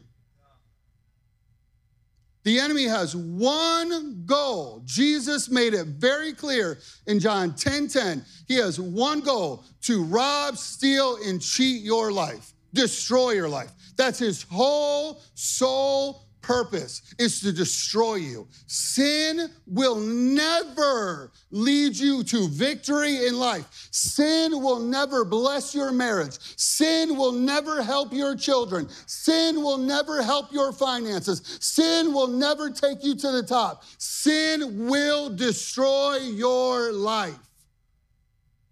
The 2.49 2.59
enemy 2.59 2.85
has 2.85 3.15
one 3.15 4.23
goal. 4.25 4.81
Jesus 4.83 5.51
made 5.51 5.75
it 5.75 5.85
very 5.85 6.33
clear 6.33 6.79
in 7.05 7.19
John 7.19 7.53
10 7.53 7.89
10. 7.89 8.25
He 8.47 8.55
has 8.55 8.79
one 8.79 9.19
goal 9.19 9.63
to 9.83 10.03
rob, 10.03 10.57
steal, 10.57 11.19
and 11.23 11.39
cheat 11.39 11.83
your 11.83 12.11
life, 12.11 12.55
destroy 12.73 13.33
your 13.33 13.49
life. 13.49 13.69
That's 13.97 14.17
his 14.17 14.41
whole 14.41 15.21
sole 15.35 16.23
purpose 16.41 17.01
is 17.17 17.41
to 17.41 17.51
destroy 17.51 18.15
you. 18.15 18.47
Sin 18.67 19.49
will 19.67 19.95
never 19.95 21.31
lead 21.51 21.95
you 21.95 22.23
to 22.23 22.47
victory 22.49 23.27
in 23.27 23.37
life. 23.37 23.87
Sin 23.91 24.51
will 24.61 24.79
never 24.79 25.25
bless 25.25 25.75
your 25.75 25.91
marriage. 25.91 26.37
Sin 26.57 27.17
will 27.17 27.31
never 27.31 27.83
help 27.83 28.13
your 28.13 28.35
children. 28.35 28.87
Sin 29.05 29.61
will 29.61 29.77
never 29.77 30.23
help 30.23 30.51
your 30.51 30.71
finances. 30.71 31.57
Sin 31.61 32.13
will 32.13 32.27
never 32.27 32.69
take 32.69 33.03
you 33.03 33.15
to 33.15 33.31
the 33.31 33.43
top. 33.43 33.83
Sin 33.97 34.87
will 34.87 35.29
destroy 35.29 36.17
your 36.17 36.91
life. 36.91 37.37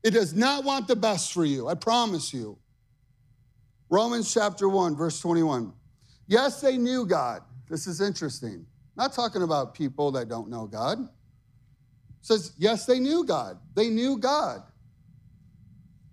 It 0.03 0.11
does 0.11 0.33
not 0.33 0.63
want 0.63 0.87
the 0.87 0.95
best 0.95 1.33
for 1.33 1.43
you, 1.43 1.67
I 1.67 1.73
promise 1.73 2.33
you. 2.33 2.57
Romans 3.89 4.33
chapter 4.33 4.67
1, 4.67 4.95
verse 4.95 5.19
21. 5.19 5.73
Yes, 6.27 6.61
they 6.61 6.77
knew 6.77 7.05
God. 7.05 7.41
This 7.69 7.87
is 7.87 8.01
interesting. 8.01 8.65
Not 8.95 9.13
talking 9.13 9.43
about 9.43 9.73
people 9.73 10.11
that 10.13 10.29
don't 10.29 10.49
know 10.49 10.65
God. 10.65 10.99
It 10.99 11.07
says, 12.21 12.53
yes, 12.57 12.85
they 12.85 12.99
knew 12.99 13.23
God. 13.23 13.59
They 13.75 13.89
knew 13.89 14.17
God. 14.17 14.63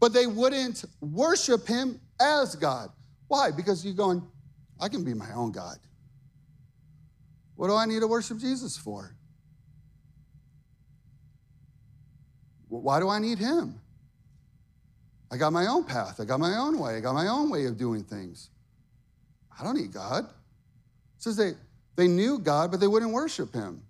But 0.01 0.13
they 0.13 0.27
wouldn't 0.27 0.85
worship 1.01 1.67
him 1.67 2.01
as 2.21 2.57
God. 2.57 2.91
Why? 3.29 3.51
Because 3.51 3.85
you're 3.85 3.95
going, 3.95 4.23
I 4.81 4.89
can 4.89 5.05
be 5.05 5.15
my 5.15 5.33
own 5.33 5.53
God. 5.53 5.79
What 7.57 7.69
do 7.69 7.75
I 7.75 7.87
need 7.87 8.01
to 8.01 8.07
worship 8.07 8.39
Jesus 8.39 8.77
for? 8.77 9.17
Why 12.69 12.99
do 12.99 13.09
I 13.09 13.21
need 13.21 13.39
him? 13.39 13.81
I 15.31 15.37
got 15.37 15.53
my 15.53 15.67
own 15.67 15.85
path. 15.85 16.21
I 16.21 16.25
got 16.25 16.41
my 16.41 16.57
own 16.57 16.79
way. 16.79 16.97
I 16.97 17.01
got 17.01 17.15
my 17.15 17.29
own 17.29 17.49
way 17.49 17.67
of 17.67 17.79
doing 17.79 18.03
things. 18.03 18.51
I 19.59 19.63
don't 19.63 19.77
need 19.77 19.93
God 19.93 20.29
says 21.25 21.37
they, 21.37 21.53
they 21.97 22.07
knew 22.07 22.39
God, 22.39 22.71
but 22.71 22.81
they 22.81 22.87
wouldn't 22.87 23.13
worship 23.13 23.55
him 23.55 23.83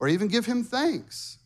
or 0.00 0.08
even 0.08 0.28
give 0.28 0.46
him 0.46 0.64
thanks. 0.64 1.38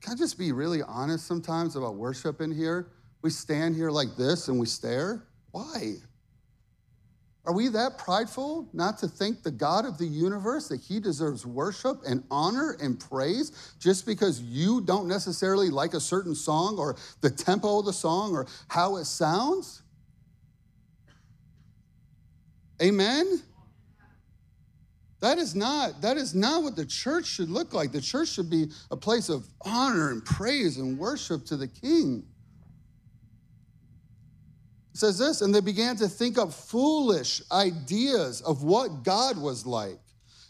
Can 0.00 0.14
I 0.14 0.16
just 0.16 0.38
be 0.38 0.52
really 0.52 0.82
honest 0.82 1.26
sometimes 1.26 1.76
about 1.76 1.96
worship 1.96 2.40
in 2.40 2.50
here? 2.50 2.88
We 3.22 3.30
stand 3.30 3.76
here 3.76 3.90
like 3.90 4.16
this 4.16 4.48
and 4.48 4.58
we 4.58 4.66
stare. 4.66 5.24
Why? 5.50 5.96
Are 7.44 7.52
we 7.52 7.68
that 7.68 7.98
prideful 7.98 8.68
not 8.72 8.98
to 8.98 9.08
thank 9.08 9.42
the 9.42 9.50
God 9.50 9.84
of 9.84 9.98
the 9.98 10.06
universe 10.06 10.68
that 10.68 10.80
he 10.80 10.98
deserves 10.98 11.46
worship 11.46 12.00
and 12.06 12.24
honor 12.30 12.76
and 12.80 12.98
praise 12.98 13.76
just 13.78 14.06
because 14.06 14.40
you 14.40 14.80
don't 14.80 15.06
necessarily 15.06 15.68
like 15.70 15.94
a 15.94 16.00
certain 16.00 16.34
song 16.34 16.78
or 16.78 16.96
the 17.20 17.30
tempo 17.30 17.78
of 17.78 17.84
the 17.84 17.92
song 17.92 18.34
or 18.34 18.46
how 18.68 18.96
it 18.96 19.04
sounds? 19.04 19.82
Amen? 22.82 23.42
That 25.20 25.38
is 25.38 25.54
not 25.54 26.02
that 26.02 26.16
is 26.16 26.34
not 26.34 26.62
what 26.62 26.76
the 26.76 26.84
church 26.84 27.26
should 27.26 27.48
look 27.48 27.72
like. 27.72 27.92
The 27.92 28.00
church 28.00 28.28
should 28.28 28.50
be 28.50 28.70
a 28.90 28.96
place 28.96 29.28
of 29.28 29.46
honor 29.62 30.10
and 30.10 30.24
praise 30.24 30.76
and 30.76 30.98
worship 30.98 31.46
to 31.46 31.56
the 31.56 31.68
king. 31.68 32.24
It 34.92 34.98
says 34.98 35.18
this, 35.18 35.40
and 35.40 35.54
they 35.54 35.60
began 35.60 35.96
to 35.96 36.08
think 36.08 36.38
up 36.38 36.52
foolish 36.52 37.42
ideas 37.52 38.40
of 38.42 38.62
what 38.62 39.02
God 39.04 39.38
was 39.38 39.66
like. 39.66 39.98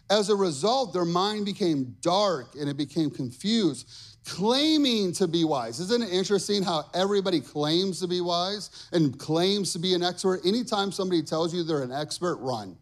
As 0.09 0.29
a 0.29 0.37
result, 0.37 0.93
their 0.93 1.05
mind 1.05 1.45
became 1.45 1.97
dark 2.01 2.55
and 2.55 2.69
it 2.69 2.77
became 2.77 3.11
confused, 3.11 3.89
claiming 4.25 5.13
to 5.15 5.27
be 5.27 5.43
wise. 5.43 5.81
Isn't 5.81 6.03
it 6.03 6.13
interesting 6.13 6.63
how 6.63 6.85
everybody 6.95 7.41
claims 7.41 7.99
to 8.01 8.07
be 8.07 8.21
wise 8.21 8.89
and 8.93 9.19
claims 9.19 9.73
to 9.73 9.81
be 9.81 9.95
an 9.95 10.05
expert? 10.05 10.47
Anytime 10.47 10.93
somebody 10.93 11.23
tells 11.23 11.53
you 11.53 11.65
they're 11.65 11.83
an 11.83 11.91
expert, 11.91 12.37
run. 12.37 12.77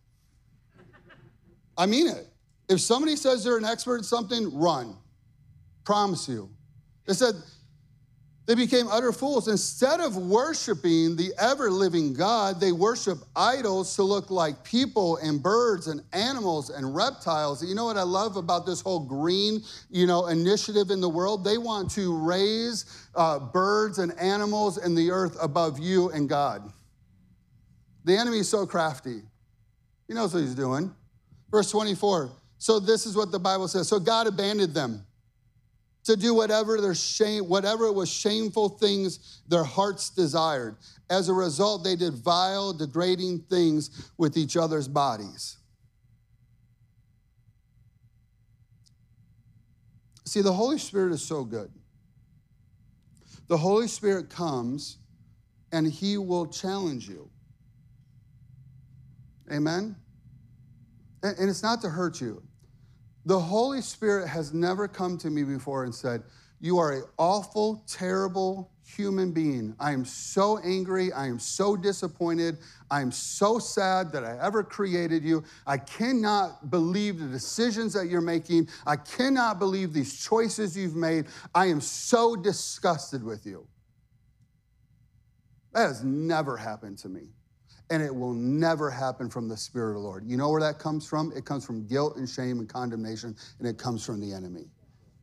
I 1.76 1.86
mean 1.86 2.06
it. 2.06 2.26
If 2.68 2.80
somebody 2.80 3.16
says 3.16 3.44
they're 3.44 3.58
an 3.58 3.64
expert 3.64 3.98
at 3.98 4.04
something, 4.04 4.56
run. 4.56 4.96
Promise 5.84 6.28
you. 6.28 6.48
They 7.06 7.12
said 7.14 7.34
They 8.46 8.54
became 8.54 8.88
utter 8.88 9.10
fools. 9.12 9.48
Instead 9.48 10.00
of 10.00 10.16
worshiping 10.16 11.16
the 11.16 11.32
ever 11.38 11.70
living 11.70 12.12
God, 12.12 12.60
they 12.60 12.72
worship 12.72 13.18
idols 13.34 13.96
to 13.96 14.02
look 14.02 14.30
like 14.30 14.62
people 14.64 15.16
and 15.18 15.42
birds 15.42 15.86
and 15.86 16.02
animals 16.12 16.68
and 16.68 16.94
reptiles. 16.94 17.64
You 17.64 17.74
know 17.74 17.86
what 17.86 17.96
I 17.96 18.02
love 18.02 18.36
about 18.36 18.66
this 18.66 18.82
whole 18.82 19.00
green, 19.00 19.62
you 19.90 20.06
know, 20.06 20.26
initiative 20.26 20.90
in 20.90 21.00
the 21.00 21.08
world? 21.08 21.42
They 21.42 21.56
want 21.56 21.90
to 21.92 22.14
raise 22.18 22.84
uh, 23.14 23.38
birds 23.38 23.98
and 23.98 24.12
animals 24.18 24.76
and 24.76 24.96
the 24.96 25.10
earth 25.10 25.38
above 25.40 25.78
you 25.78 26.10
and 26.10 26.28
God. 26.28 26.70
The 28.04 28.14
enemy 28.14 28.40
is 28.40 28.48
so 28.50 28.66
crafty. 28.66 29.22
He 30.06 30.12
knows 30.12 30.34
what 30.34 30.40
he's 30.40 30.54
doing. 30.54 30.94
Verse 31.54 31.70
24. 31.70 32.32
So 32.58 32.80
this 32.80 33.06
is 33.06 33.16
what 33.16 33.30
the 33.30 33.38
Bible 33.38 33.68
says. 33.68 33.86
So 33.86 34.00
God 34.00 34.26
abandoned 34.26 34.74
them 34.74 35.06
to 36.02 36.16
do 36.16 36.34
whatever 36.34 36.80
their 36.80 36.96
shame, 36.96 37.44
whatever 37.44 37.92
was 37.92 38.10
shameful 38.10 38.70
things 38.70 39.40
their 39.46 39.62
hearts 39.62 40.10
desired. 40.10 40.74
As 41.08 41.28
a 41.28 41.32
result, 41.32 41.84
they 41.84 41.94
did 41.94 42.14
vile, 42.14 42.72
degrading 42.72 43.44
things 43.48 44.10
with 44.18 44.36
each 44.36 44.56
other's 44.56 44.88
bodies. 44.88 45.58
See, 50.24 50.42
the 50.42 50.52
Holy 50.52 50.78
Spirit 50.78 51.12
is 51.12 51.22
so 51.22 51.44
good. 51.44 51.70
The 53.46 53.58
Holy 53.58 53.86
Spirit 53.86 54.28
comes 54.28 54.98
and 55.70 55.86
he 55.86 56.18
will 56.18 56.48
challenge 56.48 57.08
you. 57.08 57.30
Amen? 59.52 59.94
And 61.24 61.48
it's 61.48 61.62
not 61.62 61.80
to 61.80 61.88
hurt 61.88 62.20
you. 62.20 62.42
The 63.24 63.40
Holy 63.40 63.80
Spirit 63.80 64.28
has 64.28 64.52
never 64.52 64.86
come 64.86 65.16
to 65.18 65.30
me 65.30 65.42
before 65.42 65.84
and 65.84 65.94
said, 65.94 66.22
You 66.60 66.76
are 66.76 66.92
an 66.92 67.04
awful, 67.16 67.82
terrible 67.86 68.70
human 68.84 69.32
being. 69.32 69.74
I 69.80 69.92
am 69.92 70.04
so 70.04 70.58
angry. 70.58 71.10
I 71.14 71.26
am 71.26 71.38
so 71.38 71.76
disappointed. 71.76 72.58
I 72.90 73.00
am 73.00 73.10
so 73.10 73.58
sad 73.58 74.12
that 74.12 74.22
I 74.22 74.38
ever 74.38 74.62
created 74.62 75.24
you. 75.24 75.42
I 75.66 75.78
cannot 75.78 76.70
believe 76.70 77.18
the 77.18 77.28
decisions 77.28 77.94
that 77.94 78.08
you're 78.08 78.20
making. 78.20 78.68
I 78.86 78.96
cannot 78.96 79.58
believe 79.58 79.94
these 79.94 80.22
choices 80.22 80.76
you've 80.76 80.94
made. 80.94 81.24
I 81.54 81.66
am 81.66 81.80
so 81.80 82.36
disgusted 82.36 83.24
with 83.24 83.46
you. 83.46 83.66
That 85.72 85.86
has 85.86 86.04
never 86.04 86.58
happened 86.58 86.98
to 86.98 87.08
me 87.08 87.30
and 87.90 88.02
it 88.02 88.14
will 88.14 88.32
never 88.32 88.90
happen 88.90 89.28
from 89.28 89.48
the 89.48 89.56
Spirit 89.56 89.90
of 89.90 90.02
the 90.02 90.08
Lord. 90.08 90.24
You 90.26 90.36
know 90.36 90.50
where 90.50 90.60
that 90.60 90.78
comes 90.78 91.06
from? 91.06 91.32
It 91.36 91.44
comes 91.44 91.64
from 91.64 91.86
guilt 91.86 92.16
and 92.16 92.28
shame 92.28 92.58
and 92.58 92.68
condemnation, 92.68 93.36
and 93.58 93.68
it 93.68 93.78
comes 93.78 94.04
from 94.04 94.20
the 94.20 94.32
enemy. 94.32 94.66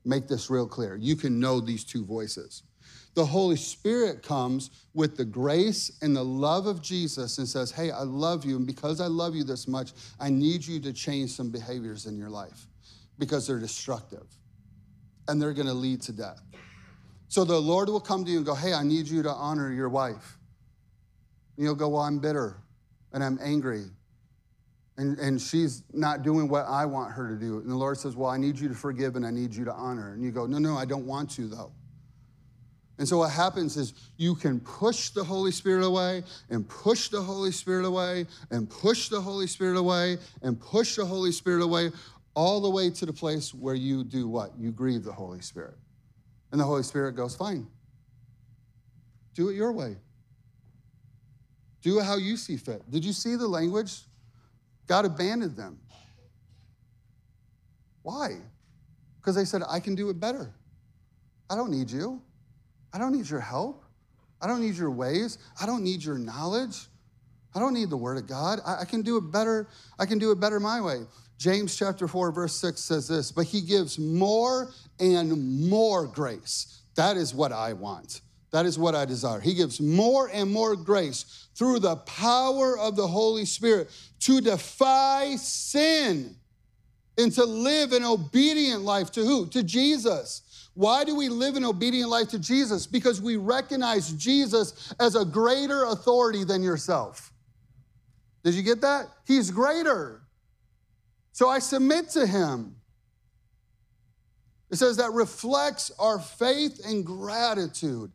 Make 0.06 0.28
this 0.28 0.50
real 0.50 0.68
clear. 0.68 0.96
You 0.96 1.16
can 1.16 1.40
know 1.40 1.60
these 1.60 1.84
two 1.84 2.06
voices. 2.06 2.64
The 3.14 3.26
Holy 3.26 3.58
Spirit 3.58 4.24
comes 4.24 4.72
with 4.94 5.18
the 5.18 5.26
grace 5.26 5.92
and 6.02 6.16
the 6.16 6.24
love 6.24 6.66
of 6.66 6.82
Jesus 6.82 7.38
and 7.40 7.48
says, 7.48 7.72
Hey, 7.72 7.92
I 7.92 8.04
love 8.04 8.46
you. 8.46 8.56
And 8.56 8.66
because 8.66 9.02
I 9.02 9.08
love 9.08 9.36
you 9.36 9.44
this 9.44 9.68
much, 9.68 9.92
I 10.20 10.30
need 10.30 10.66
you 10.66 10.80
to 10.80 10.94
change 10.94 11.32
some 11.32 11.52
behaviors 11.52 12.06
in 12.06 12.18
your 12.18 12.30
life 12.30 12.68
because 13.20 13.46
they're 13.46 13.60
destructive 13.60 14.26
and 15.28 15.42
they're 15.42 15.54
going 15.54 15.68
to 15.68 15.74
lead 15.74 16.02
to 16.04 16.14
death. 16.14 16.42
So 17.28 17.44
the 17.44 17.60
Lord 17.60 17.90
will 17.90 18.00
come 18.00 18.24
to 18.24 18.32
you 18.32 18.38
and 18.38 18.46
go, 18.46 18.56
Hey, 18.56 18.74
I 18.74 18.84
need 18.84 19.08
you 19.08 19.24
to 19.24 19.32
honor 19.32 19.72
your 19.74 19.90
wife. 19.90 20.38
And 21.58 21.66
you'll 21.66 21.76
go, 21.76 21.90
Well, 21.90 22.02
I'm 22.02 22.20
bitter 22.20 22.58
and 23.14 23.24
I'm 23.24 23.40
angry. 23.42 23.86
And, 24.98 25.18
and 25.20 25.42
she's 25.42 25.84
not 25.94 26.22
doing 26.22 26.48
what 26.48 26.66
I 26.68 26.86
want 26.86 27.14
her 27.14 27.30
to 27.30 27.36
do. 27.36 27.60
And 27.60 27.70
the 27.70 27.76
Lord 27.76 27.98
says, 27.98 28.16
Well, 28.16 28.30
I 28.30 28.38
need 28.38 28.60
you 28.60 28.68
to 28.68 28.76
forgive 28.76 29.16
and 29.16 29.26
I 29.26 29.32
need 29.32 29.54
you 29.54 29.66
to 29.66 29.74
honor. 29.74 30.14
And 30.14 30.24
you 30.24 30.32
go, 30.32 30.46
No, 30.46 30.58
no, 30.58 30.76
I 30.76 30.86
don't 30.86 31.06
want 31.06 31.32
to, 31.32 31.48
though. 31.48 31.72
And 32.98 33.08
so 33.08 33.18
what 33.18 33.32
happens 33.32 33.78
is 33.78 33.94
you 34.18 34.36
can 34.36 34.60
push 34.60 35.10
the 35.10 35.24
Holy 35.24 35.52
Spirit 35.52 35.84
away 35.84 36.24
and 36.52 36.70
push 36.70 37.08
the 37.08 37.22
Holy 37.22 37.52
Spirit 37.52 37.84
away 37.84 38.28
and 38.52 38.70
push 38.70 39.10
the 39.10 39.20
Holy 39.20 39.48
Spirit 39.48 39.76
away 39.76 40.20
and 40.44 40.60
push 40.60 40.98
the 40.98 41.06
Holy 41.06 41.32
Spirit 41.32 41.64
away 41.64 41.90
all 42.36 42.62
the 42.62 42.70
way 42.70 42.92
to 42.92 43.06
the 43.08 43.14
place 43.14 43.56
where 43.56 43.74
you 43.74 44.04
do 44.04 44.28
what? 44.28 44.52
You 44.56 44.72
grieve 44.72 45.04
the 45.04 45.12
Holy 45.12 45.42
Spirit. 45.42 45.74
And 46.52 46.62
the 46.62 46.66
Holy 46.66 46.84
Spirit 46.84 47.14
goes, 47.14 47.36
Fine, 47.36 47.66
do 49.34 49.50
it 49.50 49.56
your 49.56 49.72
way. 49.72 49.96
Do 51.82 52.00
how 52.00 52.18
you 52.18 52.38
see 52.38 52.58
fit. 52.58 52.90
Did 52.90 53.04
you 53.04 53.14
see 53.14 53.36
the 53.36 53.48
language? 53.48 54.02
God 54.88 55.06
abandoned 55.06 55.56
them. 55.56 55.80
Why? 58.04 58.38
Because 59.20 59.36
they 59.36 59.46
said, 59.46 59.62
I 59.70 59.80
can 59.80 59.96
do 59.96 60.10
it 60.10 60.20
better. 60.20 60.54
I 61.50 61.56
don't 61.56 61.72
need 61.72 61.90
you. 61.90 62.22
I 62.94 62.98
don't 62.98 63.12
need 63.12 63.30
your 63.30 63.40
help. 63.40 63.84
I 64.42 64.48
don't 64.48 64.62
need 64.62 64.76
your 64.76 64.92
ways. 64.92 65.38
I 65.62 65.66
don't 65.66 65.84
need 65.84 66.04
your 66.04 66.18
knowledge. 66.18 66.88
I 67.54 67.60
don't 67.60 67.74
need 67.74 67.90
the 67.90 67.98
word 67.98 68.18
of 68.18 68.28
God. 68.28 68.60
I, 68.66 68.82
I, 68.82 68.86
can 68.86 69.02
do 69.02 69.18
it 69.18 69.32
better. 69.32 69.68
I 70.00 70.06
can 70.06 70.18
do 70.18 70.32
it 70.32 70.40
better 70.40 70.60
my 70.60 70.82
way. 70.82 71.02
James 71.38 71.76
chapter 71.76 72.08
4, 72.08 72.32
verse 72.32 72.56
6 72.56 72.80
says 72.80 73.08
this, 73.08 73.32
but 73.32 73.46
he 73.46 73.62
gives 73.62 74.00
more 74.00 74.72
and 75.00 75.70
more 75.70 76.08
grace. 76.08 76.82
That 76.96 77.18
is 77.18 77.34
what 77.34 77.52
I 77.52 77.74
want. 77.74 78.22
That 78.52 78.66
is 78.66 78.78
what 78.78 78.96
I 78.96 79.06
desire. 79.06 79.40
He 79.40 79.54
gives 79.54 79.80
more 79.80 80.30
and 80.32 80.52
more 80.52 80.76
grace 80.76 81.48
through 81.56 81.80
the 81.80 81.96
power 81.98 82.78
of 82.78 82.96
the 82.96 83.08
Holy 83.08 83.46
Spirit 83.46 83.90
to 84.22 84.42
defy 84.42 85.36
sin 85.38 86.36
and 87.18 87.32
to 87.34 87.46
live 87.46 87.94
an 87.94 88.04
obedient 88.04 88.84
life 88.84 89.12
to 89.12 89.22
who? 89.22 89.48
To 89.48 89.64
Jesus. 89.64 90.70
Why 90.74 91.04
do 91.04 91.16
we 91.16 91.30
live 91.30 91.56
an 91.56 91.66
obedient 91.66 92.10
life 92.10 92.30
to 92.30 92.40
Jesus? 92.40 92.88
Because 92.88 93.22
we 93.22 93.38
recognize 93.38 94.12
Jesus 94.14 94.94
as 95.00 95.16
a 95.16 95.26
greater 95.26 95.86
authority 95.86 96.44
than 96.44 96.64
yourself. 96.64 97.32
Did 98.44 98.56
you 98.56 98.64
get 98.64 98.82
that? 98.82 99.08
He's 99.26 99.52
greater. 99.52 100.22
So 101.32 101.48
I 101.48 101.60
submit 101.60 102.10
to 102.10 102.26
him. 102.26 102.76
It 104.70 104.78
says 104.78 104.98
that 104.98 105.12
reflects 105.12 105.92
our 106.00 106.20
faith 106.20 106.82
and 106.86 107.06
gratitude. 107.06 108.12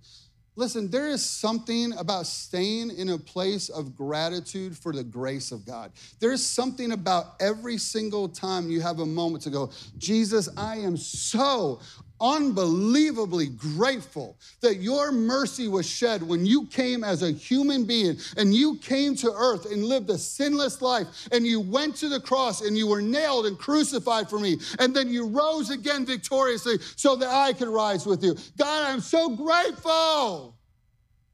Listen, 0.58 0.90
there 0.90 1.08
is 1.08 1.22
something 1.22 1.92
about 1.98 2.26
staying 2.26 2.90
in 2.96 3.10
a 3.10 3.18
place 3.18 3.68
of 3.68 3.94
gratitude 3.94 4.76
for 4.76 4.90
the 4.90 5.04
grace 5.04 5.52
of 5.52 5.66
God. 5.66 5.92
There 6.18 6.32
is 6.32 6.44
something 6.44 6.92
about 6.92 7.34
every 7.40 7.76
single 7.76 8.26
time 8.26 8.70
you 8.70 8.80
have 8.80 9.00
a 9.00 9.06
moment 9.06 9.44
to 9.44 9.50
go, 9.50 9.70
Jesus, 9.98 10.48
I 10.56 10.78
am 10.78 10.96
so 10.96 11.80
unbelievably 12.20 13.48
grateful 13.48 14.36
that 14.60 14.76
your 14.76 15.12
mercy 15.12 15.68
was 15.68 15.88
shed 15.88 16.22
when 16.22 16.46
you 16.46 16.66
came 16.66 17.04
as 17.04 17.22
a 17.22 17.30
human 17.30 17.84
being 17.84 18.16
and 18.36 18.54
you 18.54 18.76
came 18.78 19.14
to 19.16 19.32
earth 19.32 19.70
and 19.70 19.84
lived 19.84 20.10
a 20.10 20.18
sinless 20.18 20.80
life 20.80 21.28
and 21.32 21.46
you 21.46 21.60
went 21.60 21.96
to 21.96 22.08
the 22.08 22.20
cross 22.20 22.62
and 22.62 22.76
you 22.76 22.86
were 22.86 23.02
nailed 23.02 23.46
and 23.46 23.58
crucified 23.58 24.28
for 24.28 24.38
me 24.38 24.58
and 24.78 24.94
then 24.94 25.08
you 25.08 25.26
rose 25.26 25.70
again 25.70 26.06
victoriously 26.06 26.78
so 26.96 27.16
that 27.16 27.28
I 27.28 27.52
could 27.52 27.68
rise 27.68 28.06
with 28.06 28.22
you. 28.22 28.36
God, 28.56 28.90
I'm 28.90 29.00
so 29.00 29.30
grateful. 29.30 30.56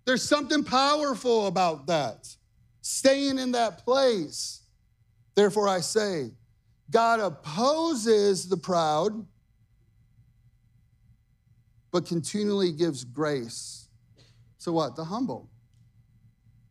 There's 0.05 0.29
something 0.29 0.65
powerful 0.65 1.47
about 1.47 1.87
that. 1.87 2.29
Staying 2.81 3.39
in 3.39 3.53
that 3.53 3.85
place. 3.85 4.63
Therefore, 5.35 5.69
I 5.69 5.81
say, 5.81 6.31
God 6.91 7.21
opposes 7.21 8.49
the 8.49 8.57
proud 8.57 9.25
but 11.93 12.07
continually 12.07 12.73
gives 12.73 13.05
grace 13.05 13.89
to 14.61 14.73
what? 14.73 14.97
The 14.97 15.05
humble. 15.05 15.49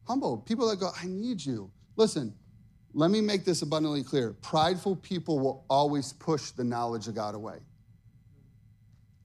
Humble. 0.07 0.39
People 0.39 0.67
that 0.69 0.79
go, 0.79 0.89
I 1.01 1.05
need 1.05 1.45
you. 1.45 1.71
Listen, 1.95 2.33
let 2.93 3.11
me 3.11 3.21
make 3.21 3.45
this 3.45 3.61
abundantly 3.61 4.03
clear. 4.03 4.33
Prideful 4.41 4.95
people 4.95 5.39
will 5.39 5.63
always 5.69 6.11
push 6.11 6.51
the 6.51 6.63
knowledge 6.63 7.07
of 7.07 7.15
God 7.15 7.35
away. 7.35 7.59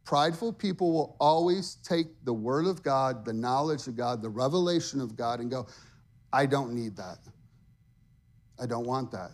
Prideful 0.04 0.52
people 0.52 0.92
will 0.92 1.16
always 1.18 1.76
take 1.82 2.06
the 2.24 2.32
word 2.32 2.66
of 2.66 2.82
God, 2.82 3.24
the 3.24 3.32
knowledge 3.32 3.88
of 3.88 3.96
God, 3.96 4.22
the 4.22 4.28
revelation 4.28 5.00
of 5.00 5.16
God, 5.16 5.40
and 5.40 5.50
go, 5.50 5.66
I 6.32 6.46
don't 6.46 6.74
need 6.74 6.94
that. 6.96 7.18
I 8.60 8.66
don't 8.66 8.86
want 8.86 9.10
that. 9.12 9.32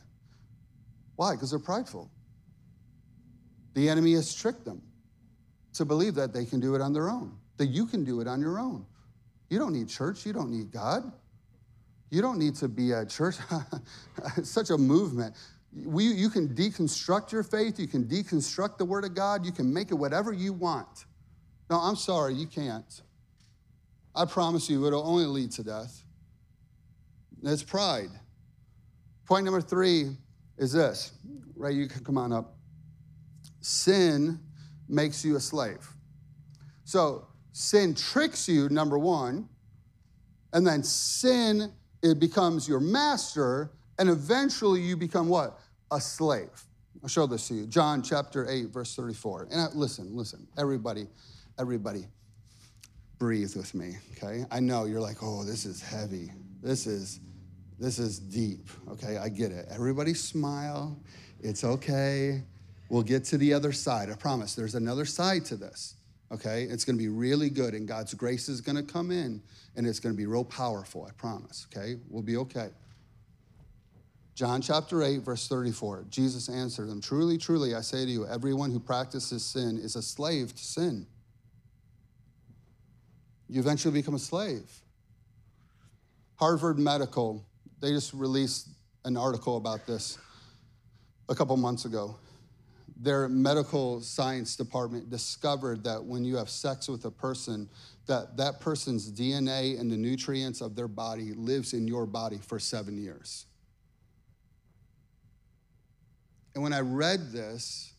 Why? 1.16 1.35
Because 1.35 1.51
they're 1.51 1.59
prideful. 1.59 2.11
The 3.75 3.88
enemy 3.88 4.14
has 4.14 4.33
tricked 4.35 4.64
them 4.64 4.83
to 5.74 5.85
believe 5.85 6.14
that 6.14 6.32
they 6.32 6.44
can 6.44 6.61
do 6.61 6.74
it 6.74 6.80
on 6.80 6.92
their 6.92 7.08
own, 7.08 7.37
that 7.56 7.66
you 7.66 7.87
can 7.87 8.04
do 8.04 8.20
it 8.20 8.28
on 8.28 8.40
your 8.40 8.58
own. 8.58 8.85
You 9.48 9.58
don't 9.58 9.72
need 9.72 9.88
church, 9.88 10.24
you 10.24 10.32
don't 10.32 10.50
need 10.50 10.70
God. 10.70 11.12
You 12.12 12.20
don't 12.20 12.38
need 12.38 12.54
to 12.56 12.68
be 12.68 12.92
at 12.92 13.08
church. 13.08 13.37
it's 14.37 14.50
such 14.58 14.68
a 14.68 14.76
movement. 14.76 15.35
We, 15.74 16.04
you 16.04 16.28
can 16.28 16.48
deconstruct 16.48 17.32
your 17.32 17.42
faith, 17.42 17.80
you 17.80 17.87
can 17.87 18.04
deconstruct 18.04 18.76
the 18.76 18.85
Word 18.85 19.04
of 19.04 19.14
God, 19.14 19.46
you 19.46 19.52
can 19.52 19.72
make 19.72 19.90
it 19.90 19.94
whatever 19.94 20.30
you 20.30 20.52
want. 20.52 21.06
No, 21.70 21.78
I'm 21.78 21.96
sorry, 21.96 22.35
you 22.35 22.46
can't. 22.46 23.00
I 24.14 24.26
promise 24.26 24.68
you, 24.68 24.87
it'll 24.87 25.06
only 25.06 25.24
lead 25.24 25.52
to 25.52 25.62
death. 25.62 26.04
That's 27.42 27.62
pride. 27.62 28.11
Point 29.26 29.46
number 29.46 29.62
three 29.62 30.11
is 30.58 30.72
this. 30.72 31.12
Ray, 31.56 31.72
you 31.72 31.88
can 31.88 32.04
come 32.04 32.18
on 32.18 32.30
up. 32.30 32.56
Sin 33.62 34.38
makes 34.92 35.24
you 35.24 35.37
a 35.37 35.40
slave. 35.40 35.88
So 36.85 37.26
sin 37.52 37.94
tricks 37.94 38.48
you, 38.48 38.68
number 38.68 38.98
one, 38.98 39.48
and 40.52 40.66
then 40.66 40.83
sin 40.83 41.72
it 42.02 42.18
becomes 42.18 42.68
your 42.68 42.81
master, 42.81 43.72
and 43.98 44.11
eventually 44.11 44.81
you 44.81 44.96
become 44.96 45.28
what? 45.28 45.59
A 45.90 46.00
slave. 46.00 46.50
I'll 47.02 47.09
show 47.09 47.26
this 47.26 47.48
to 47.48 47.55
you. 47.55 47.66
John 47.66 48.02
chapter 48.02 48.48
8, 48.48 48.70
verse 48.70 48.94
34. 48.94 49.48
And 49.50 49.61
I, 49.61 49.66
listen, 49.74 50.16
listen, 50.16 50.46
everybody, 50.59 51.07
everybody, 51.59 52.07
breathe 53.18 53.55
with 53.57 53.74
me, 53.74 53.96
okay? 54.12 54.44
I 54.50 54.59
know 54.61 54.85
you're 54.85 55.00
like, 55.00 55.18
oh, 55.22 55.44
this 55.44 55.64
is 55.64 55.81
heavy. 55.81 56.33
This 56.61 56.87
is 56.87 57.20
this 57.78 57.98
is 57.98 58.20
deep, 58.20 58.68
okay? 58.90 59.16
I 59.16 59.28
get 59.28 59.50
it. 59.50 59.66
Everybody 59.68 60.14
smile. 60.14 60.96
It's 61.40 61.64
okay. 61.64 62.44
We'll 62.92 63.02
get 63.02 63.24
to 63.24 63.38
the 63.38 63.55
other 63.55 63.72
side. 63.72 64.11
I 64.11 64.16
promise. 64.16 64.55
There's 64.55 64.74
another 64.74 65.07
side 65.07 65.46
to 65.46 65.57
this, 65.57 65.94
okay? 66.31 66.64
It's 66.64 66.85
gonna 66.85 66.98
be 66.98 67.09
really 67.09 67.48
good, 67.48 67.72
and 67.72 67.88
God's 67.88 68.12
grace 68.12 68.50
is 68.50 68.61
gonna 68.61 68.83
come 68.83 69.11
in, 69.11 69.40
and 69.76 69.87
it's 69.87 69.98
gonna 69.98 70.14
be 70.14 70.26
real 70.26 70.44
powerful, 70.44 71.07
I 71.09 71.12
promise, 71.12 71.66
okay? 71.72 71.96
We'll 72.11 72.22
be 72.22 72.37
okay. 72.37 72.68
John 74.35 74.61
chapter 74.61 75.02
8, 75.02 75.22
verse 75.22 75.48
34. 75.48 76.05
Jesus 76.11 76.50
answered 76.50 76.90
them 76.90 77.00
Truly, 77.00 77.38
truly, 77.38 77.74
I 77.74 77.81
say 77.81 78.05
to 78.05 78.11
you, 78.11 78.26
everyone 78.26 78.70
who 78.70 78.78
practices 78.78 79.42
sin 79.42 79.78
is 79.78 79.96
a 79.96 80.02
slave 80.02 80.55
to 80.55 80.62
sin. 80.62 81.07
You 83.48 83.59
eventually 83.61 83.94
become 83.94 84.16
a 84.16 84.18
slave. 84.18 84.70
Harvard 86.37 86.78
Medical 86.78 87.42
they 87.81 87.90
just 87.90 88.12
released 88.12 88.68
an 89.07 89.16
article 89.16 89.57
about 89.57 89.87
this 89.87 90.18
a 91.31 91.35
couple 91.35 91.57
months 91.57 91.87
ago. 91.87 92.16
Their 92.96 93.28
medical 93.28 94.00
science 94.00 94.55
department 94.55 95.11
discovered 95.11 95.85
that 95.85 96.05
when 96.05 96.24
you 96.24 96.37
have 96.37 96.48
sex 96.48 96.88
with 96.88 97.05
a 97.05 97.11
person, 97.11 97.68
that 98.07 98.37
that 98.37 98.61
person's 98.61 99.11
DNA 99.11 99.78
and 99.81 99.90
the 99.90 99.96
nutrients 99.96 100.61
of 100.61 100.76
their 100.76 100.88
body 100.88 101.33
lives 101.33 101.72
in 101.72 101.88
your 101.88 102.07
body 102.07 102.38
for 102.38 102.59
seven 102.59 102.96
years. 102.96 103.46
And 106.55 106.62
when 106.62 106.72
I 106.72 106.81
read 106.81 107.33
this, 107.33 107.94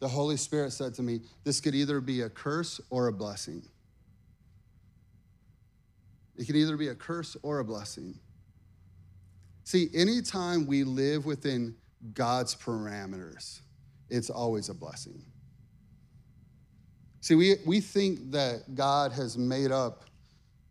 the 0.00 0.08
Holy 0.08 0.36
Spirit 0.36 0.72
said 0.72 0.94
to 0.94 1.02
me, 1.02 1.20
this 1.44 1.60
could 1.60 1.74
either 1.74 2.00
be 2.00 2.20
a 2.22 2.28
curse 2.28 2.80
or 2.90 3.06
a 3.06 3.12
blessing. 3.12 3.62
It 6.36 6.46
can 6.46 6.56
either 6.56 6.76
be 6.76 6.88
a 6.88 6.94
curse 6.94 7.36
or 7.42 7.60
a 7.60 7.64
blessing. 7.64 8.18
See, 9.64 9.88
anytime 9.94 10.66
we 10.66 10.84
live 10.84 11.24
within 11.24 11.74
God's 12.12 12.54
parameters, 12.54 13.60
it's 14.08 14.30
always 14.30 14.68
a 14.68 14.74
blessing. 14.74 15.22
See, 17.20 17.34
we, 17.34 17.56
we 17.66 17.80
think 17.80 18.30
that 18.30 18.74
God 18.74 19.12
has 19.12 19.36
made 19.36 19.72
up 19.72 20.04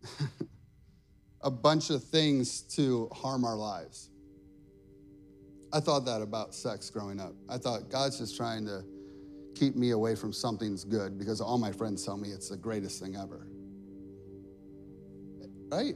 a 1.42 1.50
bunch 1.50 1.90
of 1.90 2.02
things 2.02 2.62
to 2.76 3.10
harm 3.12 3.44
our 3.44 3.56
lives. 3.56 4.10
I 5.72 5.80
thought 5.80 6.06
that 6.06 6.22
about 6.22 6.54
sex 6.54 6.88
growing 6.88 7.20
up. 7.20 7.34
I 7.48 7.58
thought 7.58 7.90
God's 7.90 8.18
just 8.18 8.36
trying 8.36 8.64
to 8.66 8.82
keep 9.54 9.76
me 9.76 9.90
away 9.90 10.14
from 10.14 10.32
something's 10.32 10.84
good 10.84 11.18
because 11.18 11.40
all 11.40 11.58
my 11.58 11.72
friends 11.72 12.04
tell 12.04 12.16
me 12.16 12.30
it's 12.30 12.48
the 12.48 12.56
greatest 12.56 13.02
thing 13.02 13.16
ever. 13.16 13.46
Right? 15.70 15.94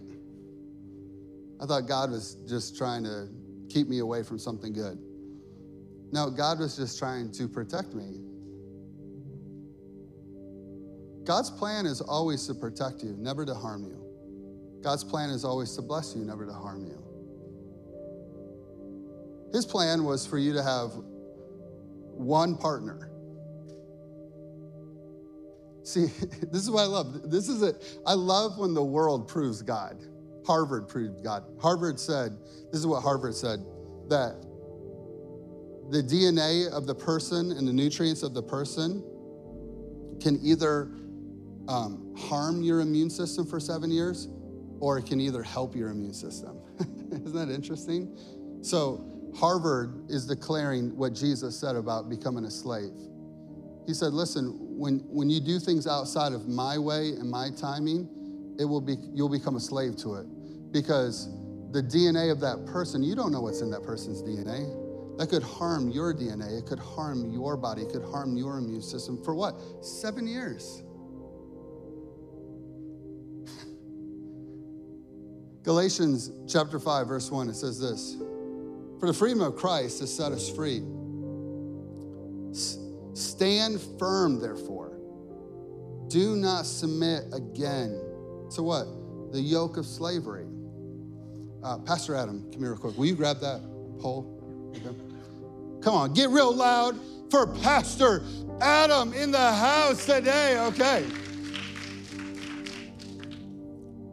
I 1.60 1.66
thought 1.66 1.86
God 1.86 2.10
was 2.10 2.36
just 2.48 2.76
trying 2.76 3.04
to 3.04 3.28
keep 3.68 3.88
me 3.88 4.00
away 4.00 4.22
from 4.22 4.38
something 4.38 4.72
good. 4.72 4.98
No, 6.12 6.30
God 6.30 6.58
was 6.58 6.76
just 6.76 6.98
trying 6.98 7.30
to 7.32 7.48
protect 7.48 7.94
me. 7.94 8.20
God's 11.24 11.50
plan 11.50 11.86
is 11.86 12.00
always 12.00 12.46
to 12.46 12.54
protect 12.54 13.02
you, 13.02 13.14
never 13.18 13.44
to 13.44 13.54
harm 13.54 13.84
you. 13.84 14.00
God's 14.82 15.04
plan 15.04 15.30
is 15.30 15.44
always 15.44 15.74
to 15.76 15.82
bless 15.82 16.16
you, 16.16 16.24
never 16.24 16.46
to 16.46 16.52
harm 16.52 16.84
you. 16.84 16.98
His 19.52 19.66
plan 19.66 20.04
was 20.04 20.26
for 20.26 20.38
you 20.38 20.52
to 20.54 20.62
have 20.62 20.92
one 22.12 22.56
partner. 22.56 23.10
See, 25.82 26.06
this 26.50 26.62
is 26.62 26.70
what 26.70 26.82
I 26.82 26.86
love. 26.86 27.30
This 27.30 27.48
is 27.48 27.62
it. 27.62 28.00
I 28.06 28.14
love 28.14 28.58
when 28.58 28.74
the 28.74 28.84
world 28.84 29.28
proves 29.28 29.62
God. 29.62 29.98
Harvard 30.46 30.88
proved 30.88 31.22
God. 31.22 31.44
Harvard 31.60 32.00
said, 32.00 32.36
this 32.72 32.80
is 32.80 32.86
what 32.86 33.02
Harvard 33.02 33.34
said, 33.34 33.64
that 34.08 34.44
the 35.90 36.02
DNA 36.02 36.70
of 36.70 36.86
the 36.86 36.94
person 36.94 37.50
and 37.52 37.66
the 37.66 37.72
nutrients 37.72 38.22
of 38.22 38.32
the 38.32 38.42
person 38.42 39.02
can 40.20 40.38
either 40.42 40.90
um, 41.68 42.14
harm 42.16 42.62
your 42.62 42.80
immune 42.80 43.10
system 43.10 43.44
for 43.44 43.58
seven 43.58 43.90
years 43.90 44.28
or 44.78 44.98
it 44.98 45.06
can 45.06 45.20
either 45.20 45.42
help 45.42 45.74
your 45.74 45.90
immune 45.90 46.14
system. 46.14 46.58
Isn't 46.80 47.34
that 47.34 47.50
interesting? 47.50 48.16
So, 48.62 49.06
Harvard 49.36 50.10
is 50.10 50.26
declaring 50.26 50.96
what 50.96 51.12
Jesus 51.12 51.58
said 51.58 51.76
about 51.76 52.08
becoming 52.08 52.44
a 52.44 52.50
slave. 52.50 52.92
He 53.86 53.94
said, 53.94 54.12
Listen, 54.12 54.56
when, 54.58 55.00
when 55.08 55.30
you 55.30 55.40
do 55.40 55.58
things 55.58 55.86
outside 55.86 56.32
of 56.32 56.48
my 56.48 56.78
way 56.78 57.10
and 57.10 57.30
my 57.30 57.50
timing, 57.50 58.08
it 58.58 58.64
will 58.64 58.80
be, 58.80 58.96
you'll 59.12 59.28
become 59.28 59.56
a 59.56 59.60
slave 59.60 59.96
to 59.98 60.14
it 60.16 60.26
because 60.72 61.28
the 61.72 61.82
DNA 61.82 62.30
of 62.32 62.40
that 62.40 62.66
person, 62.66 63.02
you 63.02 63.14
don't 63.14 63.32
know 63.32 63.40
what's 63.40 63.60
in 63.60 63.70
that 63.70 63.82
person's 63.82 64.22
DNA. 64.22 64.79
That 65.20 65.28
could 65.28 65.42
harm 65.42 65.90
your 65.90 66.14
DNA. 66.14 66.58
It 66.58 66.64
could 66.64 66.78
harm 66.78 67.30
your 67.30 67.54
body. 67.54 67.82
It 67.82 67.90
could 67.90 68.04
harm 68.04 68.38
your 68.38 68.56
immune 68.56 68.80
system. 68.80 69.22
For 69.22 69.34
what? 69.34 69.60
Seven 69.84 70.26
years. 70.26 70.82
Galatians 75.62 76.30
chapter 76.50 76.80
5, 76.80 77.06
verse 77.06 77.30
1, 77.30 77.50
it 77.50 77.54
says 77.54 77.78
this 77.78 78.16
For 78.98 79.08
the 79.08 79.12
freedom 79.12 79.42
of 79.42 79.56
Christ 79.56 80.00
has 80.00 80.10
set 80.10 80.32
us 80.32 80.48
free. 80.48 80.82
Stand 83.12 83.78
firm, 83.98 84.40
therefore. 84.40 84.98
Do 86.08 86.34
not 86.34 86.64
submit 86.64 87.24
again 87.34 88.00
to 88.54 88.62
what? 88.62 88.86
The 89.34 89.40
yoke 89.42 89.76
of 89.76 89.84
slavery. 89.84 90.46
Uh, 91.62 91.76
Pastor 91.80 92.14
Adam, 92.14 92.50
come 92.50 92.60
here 92.60 92.70
real 92.70 92.78
quick. 92.78 92.96
Will 92.96 93.04
you 93.04 93.14
grab 93.14 93.38
that 93.40 93.60
pole? 93.98 94.72
Okay. 94.76 95.09
Come 95.82 95.94
on, 95.94 96.12
get 96.12 96.28
real 96.28 96.54
loud 96.54 96.98
for 97.30 97.46
Pastor 97.46 98.22
Adam 98.60 99.14
in 99.14 99.30
the 99.30 99.38
house 99.38 100.04
today, 100.04 100.58
okay? 100.58 101.06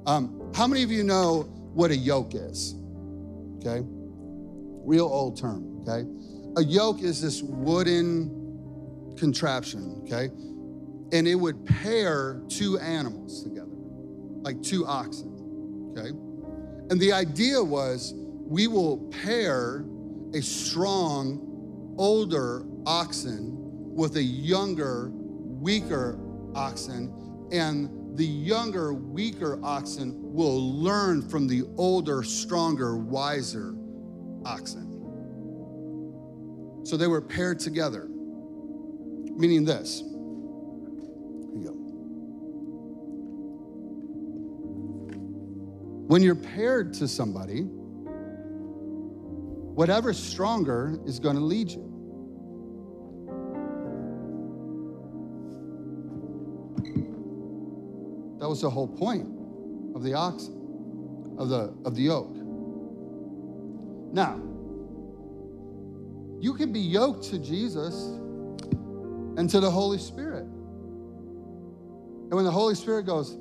Um, 0.06 0.52
how 0.56 0.66
many 0.66 0.84
of 0.84 0.92
you 0.92 1.04
know 1.04 1.42
what 1.74 1.92
a 1.92 1.96
yoke 1.96 2.34
is? 2.34 2.76
Okay? 3.58 3.82
Real 3.84 5.08
old 5.08 5.38
term, 5.38 5.82
okay? 5.82 6.08
A 6.56 6.64
yoke 6.64 7.02
is 7.02 7.22
this 7.22 7.42
wooden 7.42 9.16
contraption, 9.18 10.02
okay? 10.04 10.30
And 11.12 11.28
it 11.28 11.36
would 11.36 11.66
pair 11.66 12.42
two 12.48 12.80
animals 12.80 13.44
together, 13.44 13.68
like 14.42 14.64
two 14.64 14.86
oxen, 14.88 15.92
okay? 15.92 16.12
And 16.90 17.02
the 17.02 17.12
idea 17.12 17.62
was 17.62 18.14
we 18.16 18.68
will 18.68 19.00
pair 19.24 19.84
a 20.34 20.42
strong, 20.42 21.47
older 21.98 22.64
oxen 22.86 23.54
with 23.96 24.16
a 24.18 24.24
younger, 24.24 25.10
weaker 25.12 26.20
oxen, 26.56 27.48
and 27.52 28.18
the 28.18 28.26
younger, 28.26 28.94
weaker 28.94 29.60
oxen 29.64 30.14
will 30.34 30.74
learn 30.74 31.28
from 31.28 31.48
the 31.48 31.64
older, 31.78 32.24
stronger, 32.24 32.98
wiser 32.98 33.76
oxen. 34.46 34.86
So 36.84 36.98
they 36.98 37.08
were 37.08 37.22
paired 37.22 37.60
together, 37.60 38.08
meaning 38.08 39.66
this 39.66 40.04
When 46.08 46.24
you're 46.24 46.36
paired 46.36 46.94
to 46.96 47.08
somebody, 47.08 47.68
whatever's 49.78 50.18
stronger 50.18 51.00
is 51.06 51.20
going 51.20 51.36
to 51.36 51.42
lead 51.42 51.70
you. 51.70 51.84
That 58.40 58.50
was 58.50 58.62
the 58.62 58.72
whole 58.72 58.88
point 58.88 59.28
of 59.96 60.02
the 60.02 60.16
ox, 60.16 60.48
of 61.38 61.50
the, 61.50 61.76
of 61.86 61.96
the 61.96 62.02
yoke. 62.02 62.36
Now, 64.12 64.42
you 66.40 66.56
can 66.56 66.74
be 66.74 66.80
yoked 66.80 67.26
to 67.26 67.38
Jesus 67.38 67.94
and 69.38 69.48
to 69.48 69.60
the 69.60 69.70
Holy 69.70 70.00
Spirit. 70.00 70.46
And 70.46 72.34
when 72.34 72.46
the 72.46 72.52
Holy 72.52 72.74
Spirit 72.74 73.04
goes, 73.06 73.38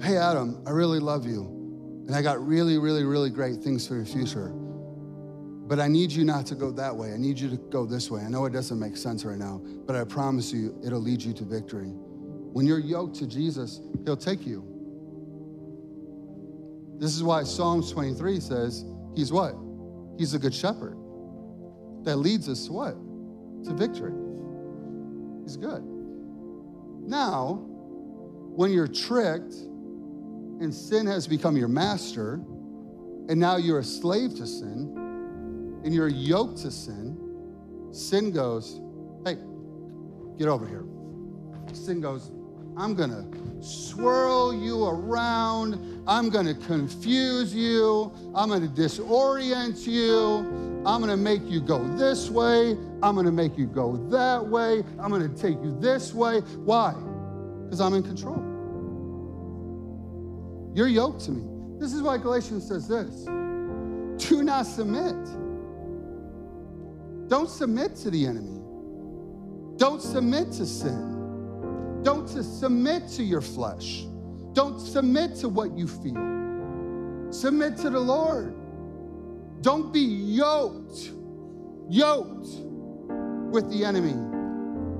Hey, 0.00 0.16
Adam, 0.16 0.62
I 0.64 0.70
really 0.70 1.00
love 1.00 1.26
you. 1.26 2.04
And 2.06 2.14
I 2.14 2.22
got 2.22 2.40
really, 2.46 2.78
really, 2.78 3.02
really 3.02 3.30
great 3.30 3.56
things 3.56 3.88
for 3.88 3.96
your 3.96 4.04
future. 4.04 4.54
But 5.64 5.78
I 5.80 5.88
need 5.88 6.10
you 6.10 6.24
not 6.24 6.46
to 6.46 6.54
go 6.54 6.70
that 6.72 6.94
way. 6.94 7.12
I 7.12 7.16
need 7.16 7.38
you 7.38 7.48
to 7.50 7.56
go 7.56 7.86
this 7.86 8.10
way. 8.10 8.22
I 8.22 8.28
know 8.28 8.44
it 8.46 8.52
doesn't 8.52 8.78
make 8.78 8.96
sense 8.96 9.24
right 9.24 9.38
now, 9.38 9.60
but 9.86 9.96
I 9.96 10.04
promise 10.04 10.52
you 10.52 10.76
it'll 10.84 11.00
lead 11.00 11.22
you 11.22 11.32
to 11.34 11.44
victory. 11.44 11.88
When 11.88 12.66
you're 12.66 12.80
yoked 12.80 13.16
to 13.16 13.26
Jesus, 13.26 13.80
He'll 14.04 14.16
take 14.16 14.46
you. 14.46 14.68
This 16.98 17.14
is 17.14 17.22
why 17.22 17.44
Psalms 17.44 17.90
23 17.90 18.40
says, 18.40 18.84
He's 19.14 19.32
what? 19.32 19.54
He's 20.18 20.34
a 20.34 20.38
good 20.38 20.54
shepherd 20.54 20.96
that 22.04 22.16
leads 22.16 22.48
us 22.48 22.66
to 22.66 22.72
what? 22.72 22.94
To 23.64 23.74
victory. 23.74 24.12
He's 25.44 25.56
good. 25.56 25.82
Now, 27.04 27.54
when 28.54 28.70
you're 28.70 28.86
tricked 28.86 29.54
and 29.54 30.74
sin 30.74 31.06
has 31.06 31.26
become 31.26 31.56
your 31.56 31.68
master, 31.68 32.34
and 33.28 33.36
now 33.36 33.56
you're 33.56 33.78
a 33.78 33.84
slave 33.84 34.34
to 34.36 34.46
sin, 34.46 35.01
and 35.84 35.94
you're 35.94 36.08
yoked 36.08 36.58
to 36.58 36.70
sin, 36.70 37.18
sin 37.90 38.30
goes, 38.30 38.80
hey, 39.24 39.36
get 40.38 40.48
over 40.48 40.66
here. 40.66 40.84
Sin 41.72 42.00
goes, 42.00 42.30
I'm 42.76 42.94
gonna 42.94 43.26
swirl 43.62 44.54
you 44.54 44.84
around. 44.86 46.02
I'm 46.06 46.30
gonna 46.30 46.54
confuse 46.54 47.54
you. 47.54 48.12
I'm 48.34 48.48
gonna 48.48 48.66
disorient 48.66 49.86
you. 49.86 50.82
I'm 50.86 51.00
gonna 51.00 51.16
make 51.16 51.42
you 51.46 51.60
go 51.60 51.86
this 51.96 52.30
way. 52.30 52.76
I'm 53.02 53.14
gonna 53.14 53.32
make 53.32 53.58
you 53.58 53.66
go 53.66 53.96
that 54.08 54.44
way. 54.44 54.82
I'm 54.98 55.10
gonna 55.10 55.28
take 55.28 55.62
you 55.62 55.76
this 55.80 56.14
way. 56.14 56.40
Why? 56.40 56.94
Because 57.64 57.80
I'm 57.80 57.94
in 57.94 58.02
control. 58.02 58.38
You're 60.74 60.88
yoked 60.88 61.24
to 61.26 61.32
me. 61.32 61.78
This 61.78 61.92
is 61.92 62.02
why 62.02 62.16
Galatians 62.16 62.66
says 62.66 62.88
this 62.88 63.26
do 64.28 64.42
not 64.42 64.66
submit. 64.66 65.16
Don't 67.32 67.48
submit 67.48 67.96
to 67.96 68.10
the 68.10 68.26
enemy. 68.26 68.60
Don't 69.78 70.02
submit 70.02 70.52
to 70.52 70.66
sin. 70.66 72.02
Don't 72.02 72.28
to 72.28 72.44
submit 72.44 73.08
to 73.12 73.22
your 73.22 73.40
flesh. 73.40 74.04
Don't 74.52 74.78
submit 74.78 75.36
to 75.36 75.48
what 75.48 75.74
you 75.74 75.88
feel. 75.88 77.32
Submit 77.32 77.78
to 77.78 77.88
the 77.88 77.98
Lord. 77.98 78.54
Don't 79.62 79.94
be 79.94 80.00
yoked, 80.00 81.12
yoked 81.88 82.48
with 83.50 83.70
the 83.70 83.82
enemy 83.82 84.12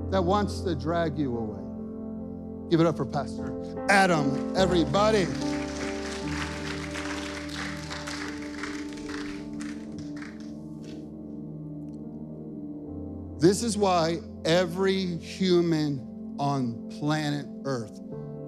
that 0.09 0.23
wants 0.23 0.61
to 0.61 0.73
drag 0.73 1.19
you 1.19 1.37
away. 1.37 2.71
Give 2.71 2.79
it 2.79 2.87
up 2.87 2.97
for 2.97 3.05
Pastor 3.05 3.85
Adam, 3.91 4.53
everybody. 4.57 5.27
This 13.43 13.61
is 13.61 13.77
why 13.77 14.19
every 14.45 15.17
human 15.17 16.35
on 16.39 16.89
planet 16.97 17.45
Earth 17.65 17.99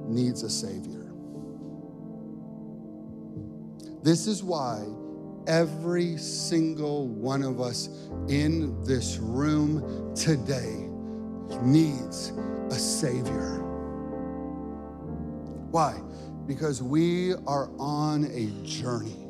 needs 0.07 0.41
a 0.43 0.49
Savior. 0.49 1.11
This 4.03 4.25
is 4.25 4.41
why 4.41 4.85
every 5.47 6.15
single 6.15 7.09
one 7.09 7.43
of 7.43 7.59
us 7.59 7.89
in 8.29 8.81
this 8.85 9.17
room 9.17 10.15
today 10.15 10.87
needs 11.61 12.29
a 12.71 12.79
Savior. 12.79 13.57
Why? 15.71 15.99
Because 16.47 16.81
we 16.81 17.33
are 17.47 17.69
on 17.79 18.23
a 18.31 18.65
journey. 18.65 19.27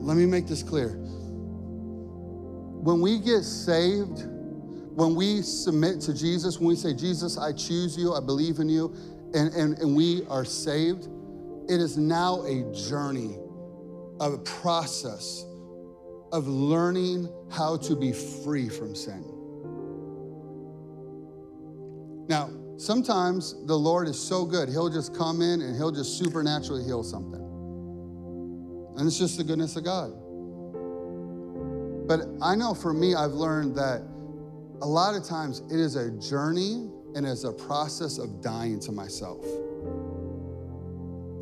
Let 0.00 0.16
me 0.16 0.24
make 0.24 0.46
this 0.46 0.62
clear 0.62 0.98
when 2.84 3.00
we 3.00 3.18
get 3.18 3.44
saved, 3.44 4.26
when 4.94 5.14
we 5.14 5.40
submit 5.40 6.02
to 6.02 6.12
Jesus, 6.12 6.58
when 6.58 6.68
we 6.68 6.76
say, 6.76 6.92
Jesus, 6.92 7.38
I 7.38 7.50
choose 7.52 7.96
you, 7.96 8.12
I 8.12 8.20
believe 8.20 8.58
in 8.58 8.68
you, 8.68 8.94
and, 9.32 9.54
and, 9.54 9.78
and 9.78 9.96
we 9.96 10.26
are 10.28 10.44
saved, 10.44 11.08
it 11.66 11.80
is 11.80 11.96
now 11.96 12.42
a 12.42 12.70
journey, 12.74 13.38
a 14.20 14.36
process 14.36 15.46
of 16.30 16.46
learning 16.46 17.26
how 17.50 17.78
to 17.78 17.96
be 17.96 18.12
free 18.12 18.68
from 18.68 18.94
sin. 18.94 19.24
Now, 22.28 22.50
sometimes 22.76 23.64
the 23.64 23.78
Lord 23.78 24.08
is 24.08 24.20
so 24.20 24.44
good, 24.44 24.68
He'll 24.68 24.90
just 24.90 25.16
come 25.16 25.40
in 25.40 25.62
and 25.62 25.74
He'll 25.74 25.90
just 25.90 26.18
supernaturally 26.18 26.84
heal 26.84 27.02
something. 27.02 27.40
And 28.98 29.06
it's 29.06 29.18
just 29.18 29.38
the 29.38 29.44
goodness 29.44 29.74
of 29.76 29.84
God. 29.84 30.12
But 32.06 32.20
I 32.42 32.54
know 32.54 32.74
for 32.74 32.92
me, 32.92 33.14
I've 33.14 33.32
learned 33.32 33.74
that 33.76 34.02
a 34.82 34.86
lot 34.86 35.14
of 35.14 35.24
times 35.24 35.62
it 35.70 35.80
is 35.80 35.96
a 35.96 36.10
journey 36.10 36.90
and 37.14 37.26
it's 37.26 37.44
a 37.44 37.52
process 37.52 38.18
of 38.18 38.42
dying 38.42 38.78
to 38.80 38.92
myself. 38.92 39.44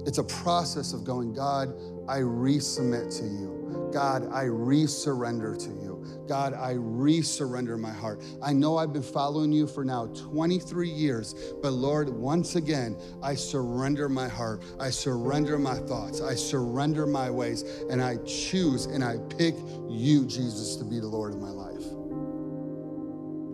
It's 0.07 0.19
a 0.19 0.25
process 0.25 0.93
of 0.93 1.05
going, 1.05 1.33
God, 1.33 1.75
I 2.09 2.19
resubmit 2.19 3.17
to 3.19 3.25
you. 3.25 3.91
God, 3.93 4.31
I 4.33 4.45
resurrender 4.45 5.59
to 5.59 5.71
you. 5.71 5.92
God, 6.27 6.55
I 6.55 6.75
resurrender 6.75 7.79
my 7.79 7.93
heart. 7.93 8.23
I 8.43 8.53
know 8.53 8.77
I've 8.77 8.93
been 8.93 9.03
following 9.03 9.53
you 9.53 9.67
for 9.67 9.85
now 9.85 10.07
23 10.07 10.89
years, 10.89 11.35
but 11.63 11.71
Lord, 11.71 12.09
once 12.09 12.57
again, 12.57 12.97
I 13.23 13.35
surrender 13.35 14.09
my 14.09 14.29
heart. 14.29 14.63
I 14.79 14.91
surrender 14.91 15.59
my 15.59 15.79
thoughts. 15.79 16.21
I 16.21 16.35
surrender 16.35 17.07
my 17.07 17.31
ways, 17.31 17.63
and 17.91 18.03
I 18.03 18.17
choose 18.19 18.87
and 18.87 19.05
I 19.05 19.19
pick 19.37 19.55
you, 19.89 20.27
Jesus, 20.27 20.77
to 20.77 20.85
be 20.85 21.01
the 21.01 21.09
Lord 21.09 21.33
of 21.33 21.41
my 21.41 21.51
life. 21.51 21.85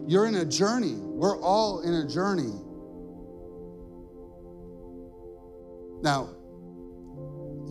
You're 0.08 0.26
in 0.26 0.37
a 0.37 0.44
journey. 0.44 0.94
We're 0.94 1.38
all 1.40 1.80
in 1.80 1.94
a 1.94 2.08
journey. 2.08 2.54
Now, 6.02 6.30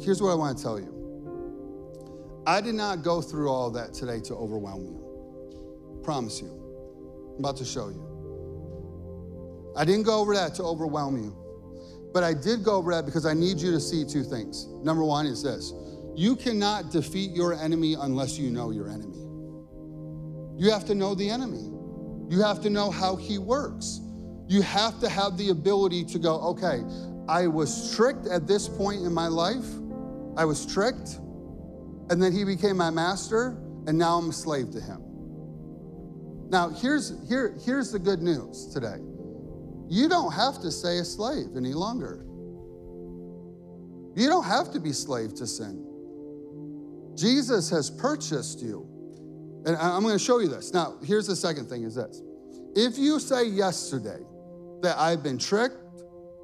here's 0.02 0.22
what 0.22 0.32
I 0.32 0.36
want 0.36 0.58
to 0.58 0.64
tell 0.64 0.80
you. 0.80 0.97
I 2.48 2.62
did 2.62 2.76
not 2.76 3.04
go 3.04 3.22
through 3.22 3.52
all 3.52 3.70
that 3.72 3.94
today 3.94 4.22
to 4.22 4.34
overwhelm 4.34 4.86
you. 4.86 6.02
Promise 6.02 6.42
you. 6.42 6.48
I'm 7.34 7.40
about 7.40 7.58
to 7.58 7.66
show 7.66 7.90
you. 7.90 9.74
I 9.76 9.84
didn't 9.84 10.04
go 10.04 10.22
over 10.22 10.34
that 10.34 10.56
to 10.56 10.64
overwhelm 10.64 11.18
you. 11.18 11.36
But 12.14 12.24
I 12.24 12.34
did 12.34 12.64
go 12.64 12.78
over 12.78 12.94
that 12.94 13.06
because 13.06 13.26
I 13.26 13.34
need 13.34 13.58
you 13.58 13.72
to 13.72 13.82
see 13.82 14.06
two 14.06 14.24
things. 14.24 14.68
Number 14.82 15.04
one 15.04 15.26
is 15.26 15.44
this 15.44 15.74
you 16.16 16.38
cannot 16.38 16.90
defeat 16.90 17.32
your 17.32 17.54
enemy 17.54 17.98
unless 18.00 18.40
you 18.40 18.50
know 18.50 18.72
your 18.72 18.88
enemy. 18.88 19.20
You 20.56 20.72
have 20.72 20.86
to 20.86 20.96
know 20.96 21.16
the 21.16 21.30
enemy, 21.30 21.70
you 22.30 22.42
have 22.42 22.62
to 22.62 22.70
know 22.70 22.90
how 22.90 23.18
he 23.18 23.38
works. 23.38 24.00
You 24.48 24.62
have 24.62 25.02
to 25.02 25.10
have 25.10 25.38
the 25.38 25.50
ability 25.50 26.06
to 26.06 26.18
go, 26.18 26.40
okay, 26.40 26.82
I 27.28 27.48
was 27.48 27.94
tricked 27.94 28.26
at 28.28 28.48
this 28.48 28.70
point 28.70 29.02
in 29.02 29.14
my 29.14 29.28
life. 29.28 29.66
I 30.38 30.46
was 30.46 30.66
tricked. 30.66 31.20
And 32.10 32.22
then 32.22 32.32
he 32.32 32.44
became 32.44 32.78
my 32.78 32.90
master, 32.90 33.58
and 33.86 33.98
now 33.98 34.18
I'm 34.18 34.30
a 34.30 34.34
slave 34.34 34.72
to 34.72 34.82
him. 34.82 35.02
Now, 36.50 36.70
here's, 36.70 37.14
here, 37.28 37.58
here's 37.66 37.92
the 37.92 38.00
good 38.00 38.22
news 38.22 38.68
today 38.74 38.98
you 39.90 40.10
don't 40.10 40.34
have 40.34 40.62
to 40.62 40.72
stay 40.72 41.00
a 41.00 41.06
slave 41.06 41.56
any 41.56 41.74
longer. 41.74 42.26
You 44.16 44.28
don't 44.28 44.46
have 44.46 44.72
to 44.74 44.80
be 44.80 44.92
slave 44.92 45.34
to 45.36 45.48
sin. 45.48 45.84
Jesus 47.16 47.70
has 47.70 47.90
purchased 47.90 48.62
you. 48.62 48.86
And 49.66 49.76
I'm 49.78 50.02
going 50.02 50.18
to 50.18 50.24
show 50.24 50.40
you 50.40 50.48
this. 50.48 50.74
Now, 50.74 50.98
here's 51.04 51.28
the 51.28 51.36
second 51.36 51.68
thing 51.68 51.84
is 51.84 51.96
this. 51.96 52.22
If 52.76 52.98
you 52.98 53.20
say 53.20 53.46
yesterday 53.46 54.20
that 54.82 54.98
I've 54.98 55.24
been 55.24 55.38
tricked, 55.38 55.78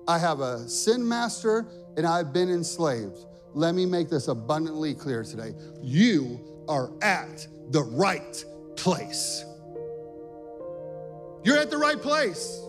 I 0.08 0.18
have 0.20 0.40
a 0.40 0.68
sin 0.68 1.08
master, 1.08 1.66
and 1.96 2.06
I've 2.06 2.34
been 2.34 2.50
enslaved, 2.50 3.26
let 3.54 3.76
me 3.76 3.86
make 3.86 4.10
this 4.10 4.28
abundantly 4.28 4.94
clear 4.94 5.24
today. 5.24 5.54
You 5.82 6.40
are 6.68 6.92
at 7.02 7.48
the 7.70 7.84
right 7.84 8.44
place. 8.76 9.46
You're 11.44 11.58
at 11.58 11.70
the 11.70 11.78
right 11.78 12.02
place. 12.02 12.62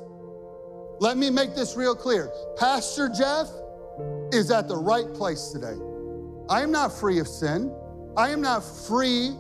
Let 1.00 1.16
me 1.16 1.30
make 1.30 1.54
this 1.54 1.76
real 1.76 1.94
clear. 1.94 2.30
Pastor 2.58 3.08
Jeff 3.08 3.48
is 4.32 4.50
at 4.50 4.68
the 4.68 4.76
right 4.76 5.12
place 5.14 5.48
today. 5.48 5.76
I 6.48 6.62
am 6.62 6.70
not 6.70 6.92
free 6.92 7.18
of 7.18 7.28
sin. 7.28 7.74
I 8.16 8.30
am 8.30 8.40
not 8.40 8.60
free 8.60 9.30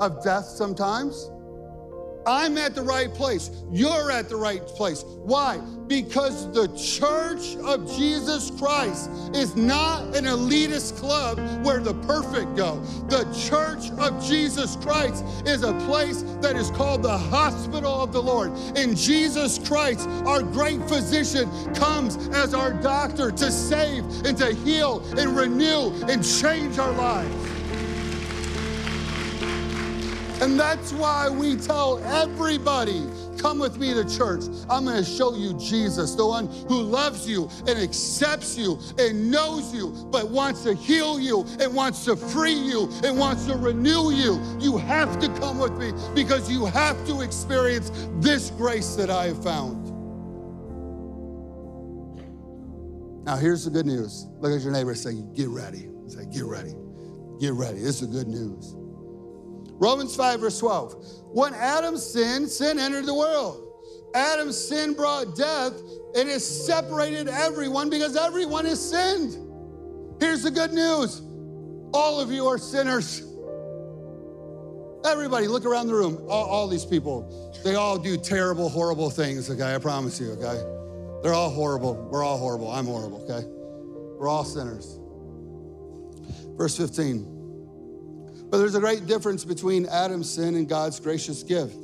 of 0.00 0.22
death 0.22 0.44
sometimes. 0.44 1.30
I'm 2.26 2.58
at 2.58 2.74
the 2.74 2.82
right 2.82 3.12
place. 3.12 3.50
You're 3.70 4.10
at 4.10 4.28
the 4.28 4.36
right 4.36 4.66
place. 4.66 5.04
Why? 5.04 5.58
Because 5.86 6.52
the 6.52 6.66
church 6.76 7.56
of 7.64 7.88
Jesus 7.96 8.50
Christ 8.58 9.08
is 9.34 9.54
not 9.54 10.16
an 10.16 10.24
elitist 10.24 10.96
club 10.96 11.38
where 11.64 11.78
the 11.78 11.94
perfect 11.94 12.56
go. 12.56 12.80
The 13.08 13.24
church 13.48 13.90
of 14.00 14.24
Jesus 14.24 14.74
Christ 14.76 15.24
is 15.46 15.62
a 15.62 15.72
place 15.86 16.22
that 16.40 16.56
is 16.56 16.70
called 16.72 17.04
the 17.04 17.16
hospital 17.16 18.02
of 18.02 18.12
the 18.12 18.22
Lord. 18.22 18.50
And 18.74 18.96
Jesus 18.96 19.60
Christ, 19.60 20.08
our 20.26 20.42
great 20.42 20.82
physician, 20.88 21.48
comes 21.74 22.16
as 22.28 22.54
our 22.54 22.72
doctor 22.72 23.30
to 23.30 23.50
save 23.52 24.04
and 24.24 24.36
to 24.38 24.52
heal 24.52 25.04
and 25.16 25.36
renew 25.36 25.92
and 26.08 26.24
change 26.24 26.80
our 26.80 26.92
lives. 26.92 27.55
And 30.40 30.60
that's 30.60 30.92
why 30.92 31.28
we 31.30 31.56
tell 31.56 31.98
everybody 32.04 33.06
come 33.38 33.58
with 33.58 33.78
me 33.78 33.94
to 33.94 34.04
church. 34.04 34.44
I'm 34.68 34.84
going 34.84 35.02
to 35.02 35.08
show 35.08 35.34
you 35.34 35.54
Jesus, 35.58 36.14
the 36.14 36.26
one 36.26 36.46
who 36.68 36.82
loves 36.82 37.28
you 37.28 37.48
and 37.66 37.78
accepts 37.78 38.56
you 38.56 38.78
and 38.98 39.30
knows 39.30 39.74
you, 39.74 40.08
but 40.10 40.30
wants 40.30 40.62
to 40.64 40.74
heal 40.74 41.18
you 41.18 41.46
and 41.60 41.74
wants 41.74 42.04
to 42.04 42.16
free 42.16 42.52
you 42.52 42.90
and 43.04 43.18
wants 43.18 43.46
to 43.46 43.56
renew 43.56 44.10
you. 44.10 44.40
You 44.60 44.76
have 44.78 45.18
to 45.20 45.28
come 45.40 45.58
with 45.58 45.72
me 45.78 45.92
because 46.14 46.50
you 46.50 46.66
have 46.66 47.06
to 47.06 47.20
experience 47.20 47.90
this 48.20 48.50
grace 48.50 48.94
that 48.96 49.10
I 49.10 49.26
have 49.26 49.42
found. 49.42 49.84
Now, 53.24 53.36
here's 53.36 53.64
the 53.64 53.70
good 53.70 53.86
news. 53.86 54.26
Look 54.38 54.52
at 54.52 54.62
your 54.62 54.72
neighbor 54.72 54.90
and 54.90 54.98
say, 54.98 55.14
Get 55.34 55.48
ready. 55.48 55.88
Say, 56.06 56.26
Get 56.26 56.44
ready. 56.44 56.74
Get 57.40 57.52
ready. 57.54 57.80
This 57.80 58.00
is 58.00 58.08
the 58.08 58.18
good 58.18 58.28
news. 58.28 58.76
Romans 59.78 60.16
5, 60.16 60.40
verse 60.40 60.58
12. 60.58 61.04
When 61.32 61.54
Adam 61.54 61.96
sinned, 61.96 62.48
sin 62.48 62.78
entered 62.78 63.06
the 63.06 63.14
world. 63.14 63.62
Adam's 64.14 64.56
sin 64.56 64.94
brought 64.94 65.36
death 65.36 65.74
and 66.16 66.28
it 66.28 66.40
separated 66.40 67.28
everyone 67.28 67.90
because 67.90 68.16
everyone 68.16 68.64
has 68.64 68.90
sinned. 68.90 69.36
Here's 70.18 70.42
the 70.42 70.50
good 70.50 70.72
news 70.72 71.22
all 71.92 72.20
of 72.20 72.30
you 72.30 72.46
are 72.46 72.58
sinners. 72.58 73.22
Everybody, 75.04 75.46
look 75.46 75.64
around 75.64 75.86
the 75.86 75.94
room. 75.94 76.18
All, 76.28 76.46
all, 76.46 76.68
these 76.68 76.84
people, 76.84 77.52
they 77.62 77.76
all 77.76 77.96
do 77.96 78.16
terrible, 78.16 78.68
horrible 78.68 79.08
things, 79.08 79.48
okay? 79.48 79.74
I 79.74 79.78
promise 79.78 80.18
you, 80.18 80.32
okay? 80.32 80.60
They're 81.22 81.34
all 81.34 81.50
horrible. 81.50 81.94
We're 82.10 82.24
all 82.24 82.38
horrible. 82.38 82.70
I'm 82.70 82.86
horrible, 82.86 83.22
okay? 83.22 83.46
We're 84.18 84.28
all 84.28 84.44
sinners. 84.44 84.98
Verse 86.56 86.76
15. 86.76 87.35
But 88.50 88.58
there's 88.58 88.74
a 88.74 88.80
great 88.80 89.06
difference 89.06 89.44
between 89.44 89.86
Adam's 89.86 90.30
sin 90.30 90.54
and 90.54 90.68
God's 90.68 91.00
gracious 91.00 91.42
gift. 91.42 91.76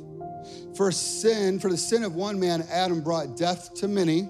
For 0.75 0.91
sin, 0.91 1.59
for 1.59 1.69
the 1.69 1.77
sin 1.77 2.03
of 2.03 2.15
one 2.15 2.39
man, 2.39 2.65
Adam 2.71 3.01
brought 3.01 3.37
death 3.37 3.73
to 3.75 3.87
many. 3.87 4.29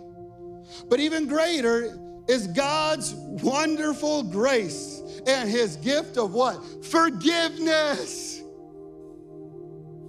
But 0.90 1.00
even 1.00 1.28
greater 1.28 1.98
is 2.28 2.48
God's 2.48 3.14
wonderful 3.14 4.24
grace 4.24 5.02
and 5.28 5.50
his 5.50 5.76
gift 5.78 6.18
of 6.18 6.34
what? 6.34 6.86
Forgiveness. 6.86 8.42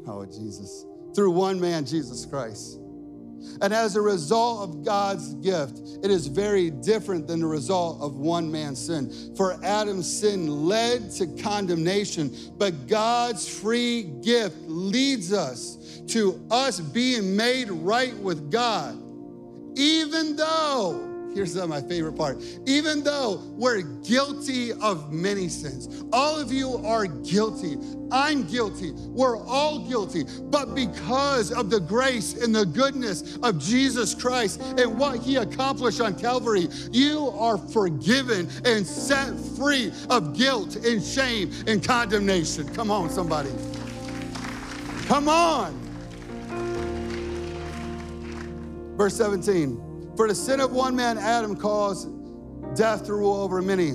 Oh, 0.06 0.24
Jesus. 0.26 0.86
Through 1.14 1.30
one 1.30 1.60
man, 1.60 1.84
Jesus 1.84 2.26
Christ. 2.26 2.78
And 3.60 3.72
as 3.72 3.96
a 3.96 4.00
result 4.00 4.68
of 4.68 4.84
God's 4.84 5.34
gift, 5.34 5.78
it 6.02 6.10
is 6.10 6.26
very 6.26 6.70
different 6.70 7.26
than 7.26 7.40
the 7.40 7.46
result 7.46 8.00
of 8.00 8.16
one 8.16 8.50
man's 8.50 8.84
sin. 8.84 9.34
For 9.36 9.58
Adam's 9.64 10.10
sin 10.10 10.66
led 10.66 11.10
to 11.12 11.26
condemnation, 11.42 12.34
but 12.56 12.86
God's 12.86 13.48
free 13.48 14.02
gift 14.02 14.56
leads 14.66 15.32
us 15.32 16.00
to 16.08 16.44
us 16.50 16.80
being 16.80 17.36
made 17.36 17.70
right 17.70 18.16
with 18.18 18.50
God, 18.50 19.00
even 19.76 20.36
though 20.36 21.13
Here's 21.34 21.56
my 21.56 21.82
favorite 21.82 22.16
part. 22.16 22.40
Even 22.64 23.02
though 23.02 23.42
we're 23.56 23.82
guilty 23.82 24.72
of 24.72 25.12
many 25.12 25.48
sins, 25.48 26.04
all 26.12 26.38
of 26.38 26.52
you 26.52 26.76
are 26.86 27.06
guilty. 27.06 27.76
I'm 28.12 28.44
guilty. 28.44 28.92
We're 28.92 29.44
all 29.44 29.80
guilty. 29.80 30.24
But 30.44 30.76
because 30.76 31.50
of 31.50 31.70
the 31.70 31.80
grace 31.80 32.40
and 32.40 32.54
the 32.54 32.64
goodness 32.64 33.36
of 33.42 33.58
Jesus 33.58 34.14
Christ 34.14 34.60
and 34.78 34.96
what 34.96 35.18
he 35.18 35.36
accomplished 35.36 36.00
on 36.00 36.14
Calvary, 36.14 36.68
you 36.92 37.30
are 37.36 37.58
forgiven 37.58 38.48
and 38.64 38.86
set 38.86 39.34
free 39.56 39.92
of 40.10 40.36
guilt 40.36 40.76
and 40.76 41.02
shame 41.02 41.50
and 41.66 41.82
condemnation. 41.84 42.72
Come 42.74 42.92
on, 42.92 43.10
somebody. 43.10 43.50
Come 45.06 45.28
on. 45.28 45.80
Verse 48.96 49.16
17. 49.16 49.83
For 50.16 50.28
the 50.28 50.34
sin 50.34 50.60
of 50.60 50.72
one 50.72 50.94
man, 50.94 51.18
Adam, 51.18 51.56
caused 51.56 52.08
death 52.76 53.06
to 53.06 53.14
rule 53.14 53.36
over 53.36 53.60
many. 53.60 53.92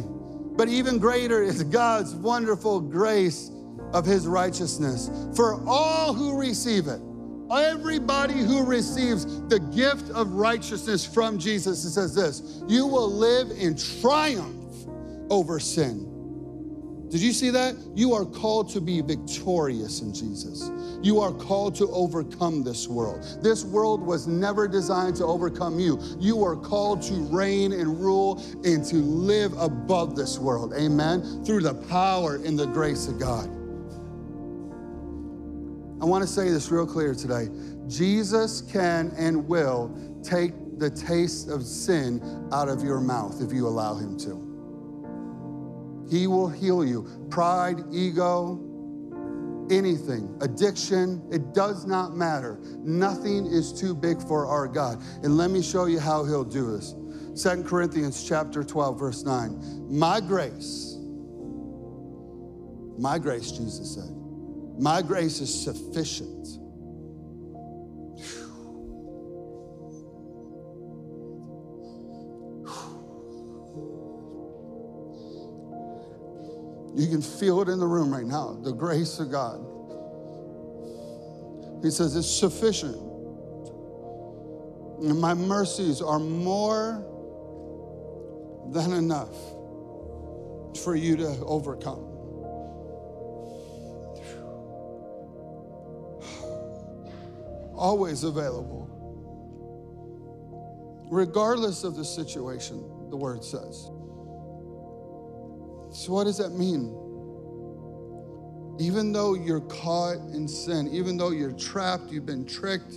But 0.60 0.68
even 0.68 1.00
greater 1.00 1.42
is 1.42 1.64
God's 1.64 2.14
wonderful 2.16 2.82
grace 2.82 3.52
of 3.94 4.06
his 4.06 4.28
righteousness 4.28 5.10
for 5.36 5.64
all 5.68 6.14
who 6.14 6.38
receive 6.38 6.88
it. 6.88 7.02
Everybody 7.52 8.36
who 8.36 8.64
receives 8.64 9.42
the 9.48 9.60
gift 9.60 10.12
of 10.12 10.34
righteousness 10.34 11.06
from 11.06 11.40
Jesus, 11.40 11.84
it 11.86 11.92
says 11.92 12.14
this 12.14 12.62
you 12.68 12.86
will 12.86 13.10
live 13.10 13.50
in 13.52 13.76
triumph 13.76 14.88
over 15.30 15.60
sin. 15.60 16.09
Did 17.10 17.22
you 17.22 17.34
see 17.34 17.50
that? 17.50 17.76
You 17.96 18.14
are 18.14 18.24
called 18.24 18.70
to 18.72 18.82
be 18.82 19.02
victorious 19.02 20.02
in 20.02 20.14
Jesus. 20.14 20.70
You 21.02 21.20
are 21.20 21.32
called 21.32 21.74
to 21.76 21.88
overcome 21.88 22.64
this 22.64 22.88
world. 22.88 23.26
This 23.42 23.64
world 23.64 24.02
was 24.02 24.28
never 24.28 24.68
designed 24.68 25.16
to 25.16 25.26
overcome 25.26 25.80
you. 25.80 26.00
You 26.20 26.44
are 26.44 26.56
called 26.56 27.02
to 27.04 27.14
reign 27.14 27.74
and 27.74 28.00
rule 28.00 28.44
and 28.64 28.86
to 28.86 28.98
live 28.98 29.54
above 29.54 30.16
this 30.16 30.38
world. 30.38 30.74
Amen. 30.74 31.44
Through 31.44 31.62
the 31.62 31.74
power 31.74 32.36
and 32.36 32.60
the 32.60 32.68
grace 32.68 33.08
of 33.08 33.20
God. 33.20 33.48
I 36.02 36.06
want 36.06 36.22
to 36.22 36.28
say 36.28 36.50
this 36.50 36.70
real 36.70 36.86
clear 36.86 37.16
today. 37.16 37.50
Jesus 37.88 38.62
can 38.62 39.12
and 39.18 39.48
will 39.48 39.92
take 40.24 40.54
the 40.78 40.90
taste 40.90 41.50
of 41.50 41.64
sin 41.64 42.22
out 42.54 42.70
of 42.70 42.84
your 42.84 43.02
mouth 43.02 43.42
if 43.42 43.52
you 43.52 43.68
allow 43.68 43.96
him 43.96 44.18
to. 44.20 44.49
He 46.10 46.28
will 46.28 46.50
heal 46.50 46.84
you. 46.84 47.08
Pride, 47.30 47.84
ego, 47.92 48.60
anything, 49.70 50.36
addiction, 50.42 51.22
it 51.32 51.54
does 51.54 51.86
not 51.86 52.16
matter. 52.16 52.60
Nothing 52.80 53.46
is 53.46 53.72
too 53.72 53.94
big 53.94 54.22
for 54.22 54.48
our 54.48 54.68
God. 54.68 55.02
And 55.24 55.38
let 55.38 55.52
me 55.52 55.62
show 55.62 55.86
you 55.86 56.00
how 56.00 56.26
he'll 56.26 56.44
do 56.44 56.76
this. 56.76 56.96
Second 57.36 57.66
Corinthians 57.66 58.28
chapter 58.28 58.64
12 58.64 59.00
verse 59.00 59.24
9. 59.24 59.88
My 59.90 60.20
grace 60.20 60.96
my 63.00 63.18
grace 63.18 63.52
Jesus 63.52 63.96
said. 63.96 64.14
My 64.78 65.02
grace 65.02 65.40
is 65.40 65.64
sufficient 65.64 66.59
You 77.00 77.08
can 77.08 77.22
feel 77.22 77.62
it 77.62 77.70
in 77.70 77.80
the 77.80 77.88
room 77.88 78.14
right 78.14 78.26
now 78.26 78.58
the 78.62 78.74
grace 78.74 79.20
of 79.20 79.32
God. 79.32 79.66
He 81.82 81.92
says, 81.92 82.14
It's 82.18 82.30
sufficient. 82.30 82.98
And 85.02 85.18
my 85.18 85.34
mercies 85.34 86.02
are 86.02 86.20
more 86.20 87.06
than 88.72 88.92
enough 88.92 89.34
for 90.84 90.94
you 90.94 91.16
to 91.16 91.28
overcome. 91.46 92.06
Always 97.76 98.26
available. 98.26 98.90
Regardless 101.10 101.86
of 101.86 101.96
the 101.96 102.04
situation, 102.04 103.10
the 103.10 103.16
word 103.16 103.46
says. 103.46 103.90
So, 105.92 106.14
what 106.14 106.26
does 106.26 106.38
that 106.38 106.52
mean? 106.52 106.96
Even 108.80 109.12
though 109.12 109.34
you're 109.34 109.62
caught 109.62 110.18
in 110.34 110.48
sin, 110.48 110.88
even 110.94 111.18
though 111.18 111.32
you're 111.32 111.52
trapped, 111.52 112.12
you've 112.12 112.26
been 112.26 112.46
tricked, 112.46 112.94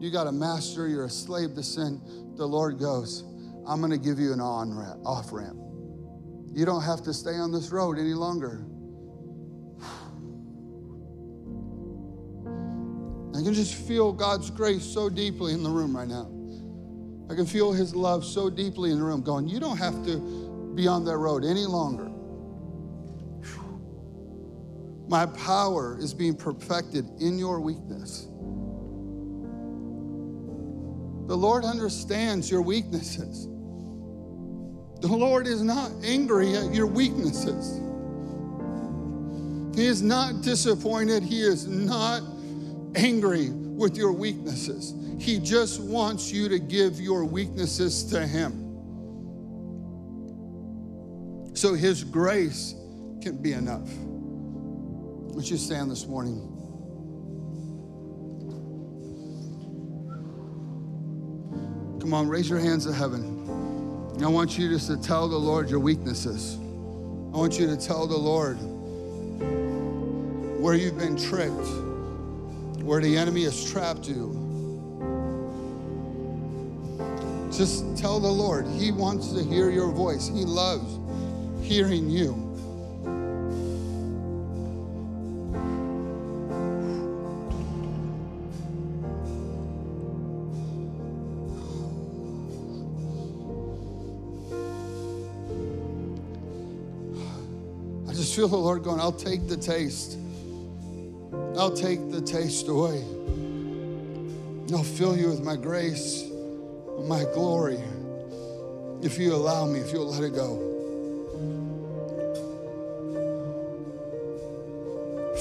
you 0.00 0.10
got 0.10 0.26
a 0.26 0.32
master, 0.32 0.88
you're 0.88 1.04
a 1.04 1.10
slave 1.10 1.54
to 1.54 1.62
sin, 1.62 2.00
the 2.36 2.46
Lord 2.46 2.78
goes, 2.78 3.22
I'm 3.66 3.80
going 3.80 3.92
to 3.92 3.98
give 3.98 4.18
you 4.18 4.32
an 4.32 4.40
on 4.40 4.76
ramp, 4.76 5.00
off 5.06 5.32
ramp. 5.32 5.56
You 6.52 6.64
don't 6.64 6.82
have 6.82 7.02
to 7.02 7.14
stay 7.14 7.36
on 7.36 7.52
this 7.52 7.70
road 7.70 7.98
any 7.98 8.14
longer. 8.14 8.66
I 13.34 13.42
can 13.42 13.52
just 13.52 13.74
feel 13.74 14.12
God's 14.12 14.50
grace 14.50 14.84
so 14.84 15.08
deeply 15.08 15.52
in 15.52 15.62
the 15.62 15.70
room 15.70 15.96
right 15.96 16.08
now. 16.08 16.30
I 17.30 17.34
can 17.34 17.46
feel 17.46 17.72
His 17.72 17.94
love 17.94 18.24
so 18.24 18.50
deeply 18.50 18.90
in 18.90 18.98
the 18.98 19.04
room, 19.04 19.22
going, 19.22 19.48
You 19.48 19.58
don't 19.58 19.76
have 19.76 20.04
to 20.06 20.43
be 20.74 20.88
on 20.88 21.04
that 21.04 21.16
road 21.16 21.44
any 21.44 21.66
longer. 21.66 22.10
My 25.08 25.26
power 25.26 25.98
is 26.00 26.14
being 26.14 26.34
perfected 26.34 27.08
in 27.20 27.38
your 27.38 27.60
weakness. 27.60 28.22
The 31.26 31.36
Lord 31.36 31.64
understands 31.64 32.50
your 32.50 32.62
weaknesses. 32.62 33.46
The 35.00 35.08
Lord 35.08 35.46
is 35.46 35.62
not 35.62 35.90
angry 36.02 36.54
at 36.54 36.72
your 36.72 36.86
weaknesses. 36.86 37.80
He 39.76 39.86
is 39.86 40.02
not 40.02 40.42
disappointed. 40.42 41.22
He 41.22 41.42
is 41.42 41.66
not 41.66 42.22
angry 42.94 43.50
with 43.50 43.96
your 43.96 44.12
weaknesses. 44.12 44.94
He 45.18 45.38
just 45.38 45.80
wants 45.80 46.32
you 46.32 46.48
to 46.48 46.58
give 46.58 47.00
your 47.00 47.24
weaknesses 47.24 48.04
to 48.04 48.26
Him 48.26 48.63
so 51.64 51.72
His 51.72 52.04
grace 52.04 52.74
can 53.22 53.38
be 53.40 53.54
enough. 53.54 53.88
Would 55.34 55.48
you 55.48 55.56
stand 55.56 55.90
this 55.90 56.06
morning? 56.06 56.36
Come 62.02 62.12
on, 62.12 62.28
raise 62.28 62.50
your 62.50 62.58
hands 62.58 62.84
to 62.84 62.92
heaven. 62.92 63.48
I 64.22 64.26
want 64.26 64.58
you 64.58 64.68
just 64.68 64.88
to 64.88 64.98
tell 64.98 65.26
the 65.26 65.38
Lord 65.38 65.70
your 65.70 65.78
weaknesses. 65.80 66.56
I 66.56 67.38
want 67.38 67.58
you 67.58 67.66
to 67.66 67.78
tell 67.78 68.06
the 68.06 68.14
Lord 68.14 68.56
where 70.60 70.74
you've 70.74 70.98
been 70.98 71.16
tricked, 71.16 71.66
where 72.82 73.00
the 73.00 73.16
enemy 73.16 73.44
has 73.44 73.72
trapped 73.72 74.06
you. 74.06 74.38
Just 77.50 77.96
tell 77.96 78.20
the 78.20 78.28
Lord. 78.28 78.66
He 78.66 78.92
wants 78.92 79.32
to 79.32 79.42
hear 79.42 79.70
your 79.70 79.90
voice. 79.90 80.28
He 80.28 80.44
loves 80.44 80.98
hearing 81.64 82.10
you. 82.10 82.34
I 98.06 98.12
just 98.12 98.36
feel 98.36 98.46
the 98.46 98.56
Lord 98.56 98.84
going, 98.84 99.00
I'll 99.00 99.10
take 99.10 99.48
the 99.48 99.56
taste. 99.56 100.18
I'll 101.56 101.74
take 101.74 102.10
the 102.10 102.20
taste 102.20 102.68
away. 102.68 103.02
I'll 104.70 104.84
fill 104.84 105.16
you 105.16 105.28
with 105.28 105.42
my 105.42 105.56
grace, 105.56 106.24
my 107.06 107.24
glory. 107.32 107.80
If 109.02 109.18
you 109.18 109.34
allow 109.34 109.66
me, 109.66 109.80
if 109.80 109.92
you'll 109.92 110.10
let 110.10 110.22
it 110.22 110.34
go. 110.34 110.73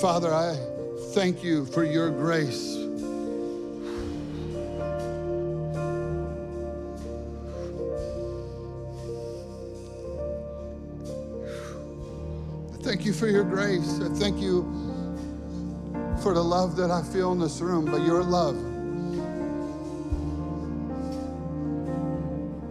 Father, 0.03 0.33
I 0.33 0.57
thank 1.13 1.45
you 1.45 1.65
for 1.65 1.85
your 1.85 2.09
grace. 2.09 2.75
I 12.67 12.83
thank 12.83 13.05
you 13.05 13.13
for 13.13 13.27
your 13.27 13.45
grace. 13.45 14.01
I 14.01 14.09
thank 14.15 14.41
you 14.41 14.63
for 16.21 16.33
the 16.33 16.43
love 16.43 16.75
that 16.75 16.91
I 16.91 17.01
feel 17.01 17.31
in 17.31 17.39
this 17.39 17.61
room, 17.61 17.85
but 17.85 18.05
your 18.05 18.23
love. 18.23 18.57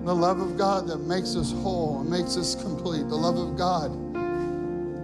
The 0.05 0.15
love 0.15 0.39
of 0.39 0.59
God 0.59 0.87
that 0.89 0.99
makes 0.99 1.35
us 1.35 1.51
whole 1.51 2.03
and 2.03 2.11
makes 2.11 2.37
us 2.37 2.55
complete. 2.57 3.09
The 3.09 3.17
love 3.17 3.39
of 3.39 3.57
God 3.57 4.02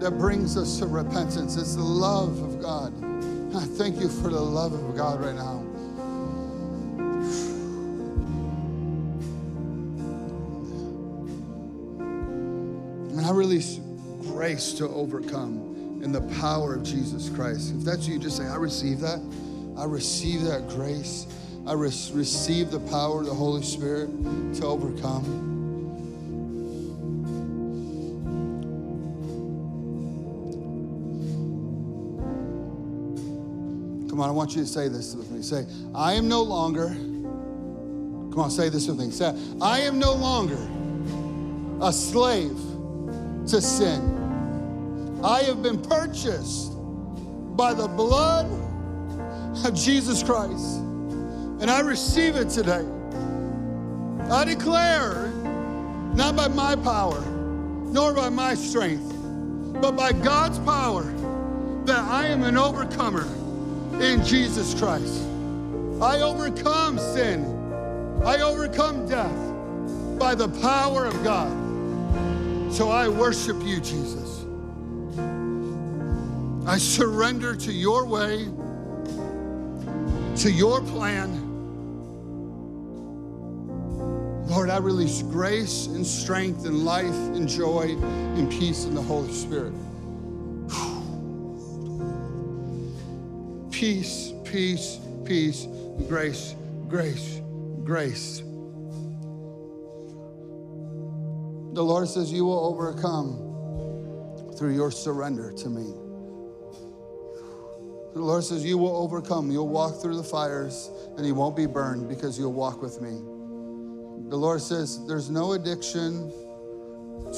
that 0.01 0.17
brings 0.17 0.57
us 0.57 0.79
to 0.79 0.87
repentance. 0.87 1.57
It's 1.57 1.75
the 1.75 1.83
love 1.83 2.41
of 2.41 2.61
God. 2.63 2.93
I 3.55 3.65
thank 3.65 3.99
you 4.01 4.09
for 4.09 4.29
the 4.29 4.41
love 4.41 4.73
of 4.73 4.97
God 4.97 5.21
right 5.21 5.35
now. 5.35 5.65
And 13.17 13.27
I 13.27 13.31
release 13.33 13.81
grace 14.23 14.73
to 14.75 14.89
overcome 14.89 16.01
in 16.05 16.13
the 16.13 16.21
power 16.41 16.75
of 16.75 16.85
Jesus 16.85 17.29
Christ. 17.31 17.75
If 17.75 17.85
that's 17.85 18.07
you, 18.07 18.19
just 18.21 18.37
say, 18.37 18.47
I 18.47 18.57
receive 18.57 19.01
that. 19.01 19.21
I 19.77 19.85
receive 19.85 20.43
that 20.43 20.69
grace. 20.69 21.27
I 21.67 21.73
re- 21.73 21.89
receive 22.13 22.71
the 22.71 22.81
power 22.91 23.21
of 23.21 23.27
the 23.27 23.35
Holy 23.35 23.63
Spirit 23.63 24.09
to 24.55 24.65
overcome. 24.65 25.58
Come 34.19 34.25
on, 34.25 34.31
I 34.31 34.33
want 34.33 34.57
you 34.57 34.63
to 34.63 34.67
say 34.67 34.89
this 34.89 35.15
with 35.15 35.31
me. 35.31 35.43
Say, 35.43 35.65
I 35.95 36.15
am 36.15 36.27
no 36.27 36.43
longer, 36.43 36.89
come 36.89 38.41
on, 38.41 38.51
say 38.51 38.69
this 38.69 38.89
with 38.89 38.99
me. 38.99 39.13
Say, 39.13 39.33
I 39.61 39.79
am 39.83 40.01
no 40.01 40.13
longer 40.13 40.59
a 41.81 41.93
slave 41.93 42.59
to 43.47 43.63
sin. 43.63 45.21
I 45.23 45.45
have 45.45 45.63
been 45.63 45.81
purchased 45.81 46.73
by 47.57 47.73
the 47.75 47.87
blood 47.87 48.47
of 49.65 49.73
Jesus 49.73 50.25
Christ. 50.25 50.79
And 51.61 51.71
I 51.71 51.79
receive 51.79 52.35
it 52.35 52.51
today. 52.51 52.85
I 54.33 54.45
declare, 54.45 55.29
not 56.17 56.35
by 56.35 56.49
my 56.49 56.75
power, 56.75 57.21
nor 57.21 58.13
by 58.15 58.31
my 58.31 58.57
strength, 58.57 59.15
but 59.81 59.93
by 59.93 60.11
God's 60.11 60.59
power, 60.59 61.05
that 61.85 62.01
I 62.01 62.27
am 62.27 62.43
an 62.43 62.59
overcomer 62.59 63.38
in 64.01 64.25
Jesus 64.25 64.75
Christ. 64.79 65.25
I 66.01 66.21
overcome 66.21 66.99
sin, 66.99 67.45
I 68.25 68.41
overcome 68.41 69.09
death 69.09 70.19
by 70.19 70.35
the 70.35 70.49
power 70.61 71.07
of 71.07 71.25
God. 71.25 71.53
So 72.73 72.91
I 72.91 73.09
worship 73.09 73.57
you, 73.63 73.81
Jesus. 73.81 74.45
I 76.67 76.79
surrender 76.79 77.57
to 77.57 77.73
your 77.73 78.05
way, 78.07 78.45
to 80.37 80.51
your 80.51 80.81
plan. 80.83 81.47
Lord, 84.49 84.71
I 84.71 84.79
release 84.79 85.23
grace 85.23 85.87
and 85.87 86.07
strength 86.07 86.67
and 86.67 86.85
life 86.85 87.07
and 87.07 87.49
joy 87.49 87.97
and 88.01 88.51
peace 88.51 88.85
in 88.85 88.95
the 88.95 89.03
Holy 89.03 89.33
Spirit. 89.33 89.73
Peace, 93.79 94.33
peace, 94.43 94.99
peace, 95.25 95.69
grace, 96.09 96.57
grace, 96.89 97.41
grace. 97.85 98.39
The 101.75 101.85
Lord 101.85 102.09
says, 102.09 102.33
You 102.33 102.45
will 102.45 102.67
overcome 102.67 103.37
through 104.59 104.75
your 104.75 104.91
surrender 104.91 105.53
to 105.53 105.69
me. 105.69 105.93
The 108.15 108.21
Lord 108.21 108.43
says, 108.43 108.65
You 108.65 108.79
will 108.79 108.97
overcome. 108.97 109.49
You'll 109.49 109.69
walk 109.69 110.03
through 110.03 110.17
the 110.17 110.25
fires 110.25 110.91
and 111.17 111.25
you 111.25 111.37
won't 111.37 111.55
be 111.55 111.67
burned 111.67 112.09
because 112.09 112.37
you'll 112.37 112.53
walk 112.53 112.83
with 112.83 113.01
me. 113.01 113.11
The 114.29 114.37
Lord 114.37 114.61
says, 114.61 115.07
There's 115.07 115.31
no 115.31 115.53
addiction 115.53 116.33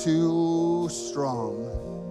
too 0.02 0.88
strong. 0.90 2.09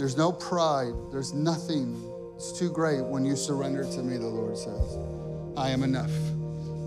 There's 0.00 0.16
no 0.16 0.32
pride. 0.32 0.94
There's 1.12 1.34
nothing. 1.34 1.94
It's 2.34 2.58
too 2.58 2.70
great 2.70 3.04
when 3.04 3.22
you 3.22 3.36
surrender 3.36 3.84
to 3.84 4.02
me, 4.02 4.16
the 4.16 4.26
Lord 4.26 4.56
says. 4.56 4.96
I 5.58 5.68
am 5.68 5.82
enough. 5.82 6.10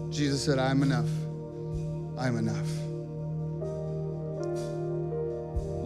Jesus 0.09 0.43
said, 0.43 0.57
I 0.57 0.71
am 0.71 0.81
enough. 0.81 1.07
I 2.17 2.25
am 2.25 2.37
enough. 2.37 2.67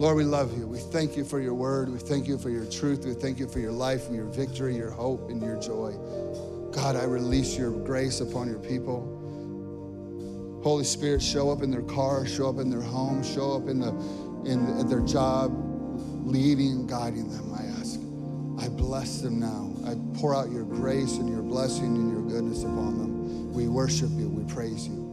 Lord, 0.00 0.16
we 0.16 0.24
love 0.24 0.56
you. 0.56 0.66
We 0.66 0.78
thank 0.78 1.18
you 1.18 1.24
for 1.24 1.38
your 1.38 1.52
word. 1.52 1.90
We 1.90 1.98
thank 1.98 2.26
you 2.26 2.38
for 2.38 2.48
your 2.48 2.64
truth. 2.64 3.04
We 3.04 3.12
thank 3.12 3.38
you 3.38 3.46
for 3.46 3.58
your 3.58 3.72
life, 3.72 4.08
your 4.10 4.24
victory, 4.24 4.74
your 4.74 4.90
hope, 4.90 5.28
and 5.28 5.42
your 5.42 5.60
joy. 5.60 5.92
God, 6.72 6.96
I 6.96 7.04
release 7.04 7.58
your 7.58 7.72
grace 7.72 8.22
upon 8.22 8.48
your 8.48 8.60
people. 8.60 9.02
Holy 10.64 10.84
Spirit, 10.84 11.20
show 11.20 11.50
up 11.50 11.62
in 11.62 11.70
their 11.70 11.82
car, 11.82 12.26
show 12.26 12.48
up 12.48 12.58
in 12.58 12.70
their 12.70 12.80
home, 12.80 13.22
show 13.22 13.52
up 13.52 13.68
in, 13.68 13.80
the, 13.80 13.90
in, 14.50 14.66
in 14.78 14.88
their 14.88 15.00
job, 15.00 15.67
leading 16.24 16.72
and 16.72 16.88
guiding 16.88 17.30
them, 17.30 17.52
I 17.54 17.64
ask. 17.80 18.00
I 18.58 18.68
bless 18.68 19.20
them 19.20 19.38
now. 19.38 19.72
I 19.86 19.96
pour 20.18 20.34
out 20.34 20.50
your 20.50 20.64
grace 20.64 21.16
and 21.16 21.28
your 21.28 21.42
blessing 21.42 21.96
and 21.96 22.10
your 22.12 22.22
goodness 22.22 22.62
upon 22.62 22.98
them. 22.98 23.52
We 23.52 23.68
worship 23.68 24.10
you. 24.12 24.28
We 24.28 24.44
praise 24.52 24.86
you 24.86 25.08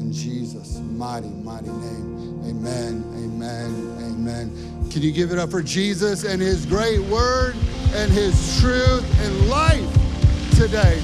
in 0.00 0.12
Jesus' 0.12 0.78
mighty, 0.78 1.28
mighty 1.28 1.68
name. 1.68 2.42
Amen, 2.44 3.04
amen, 3.16 3.96
amen. 4.00 4.88
Can 4.90 5.02
you 5.02 5.12
give 5.12 5.32
it 5.32 5.38
up 5.38 5.50
for 5.50 5.62
Jesus 5.62 6.24
and 6.24 6.40
his 6.40 6.66
great 6.66 7.00
word 7.00 7.54
and 7.94 8.10
his 8.10 8.60
truth 8.60 9.04
and 9.20 9.48
life 9.48 10.56
today? 10.56 11.02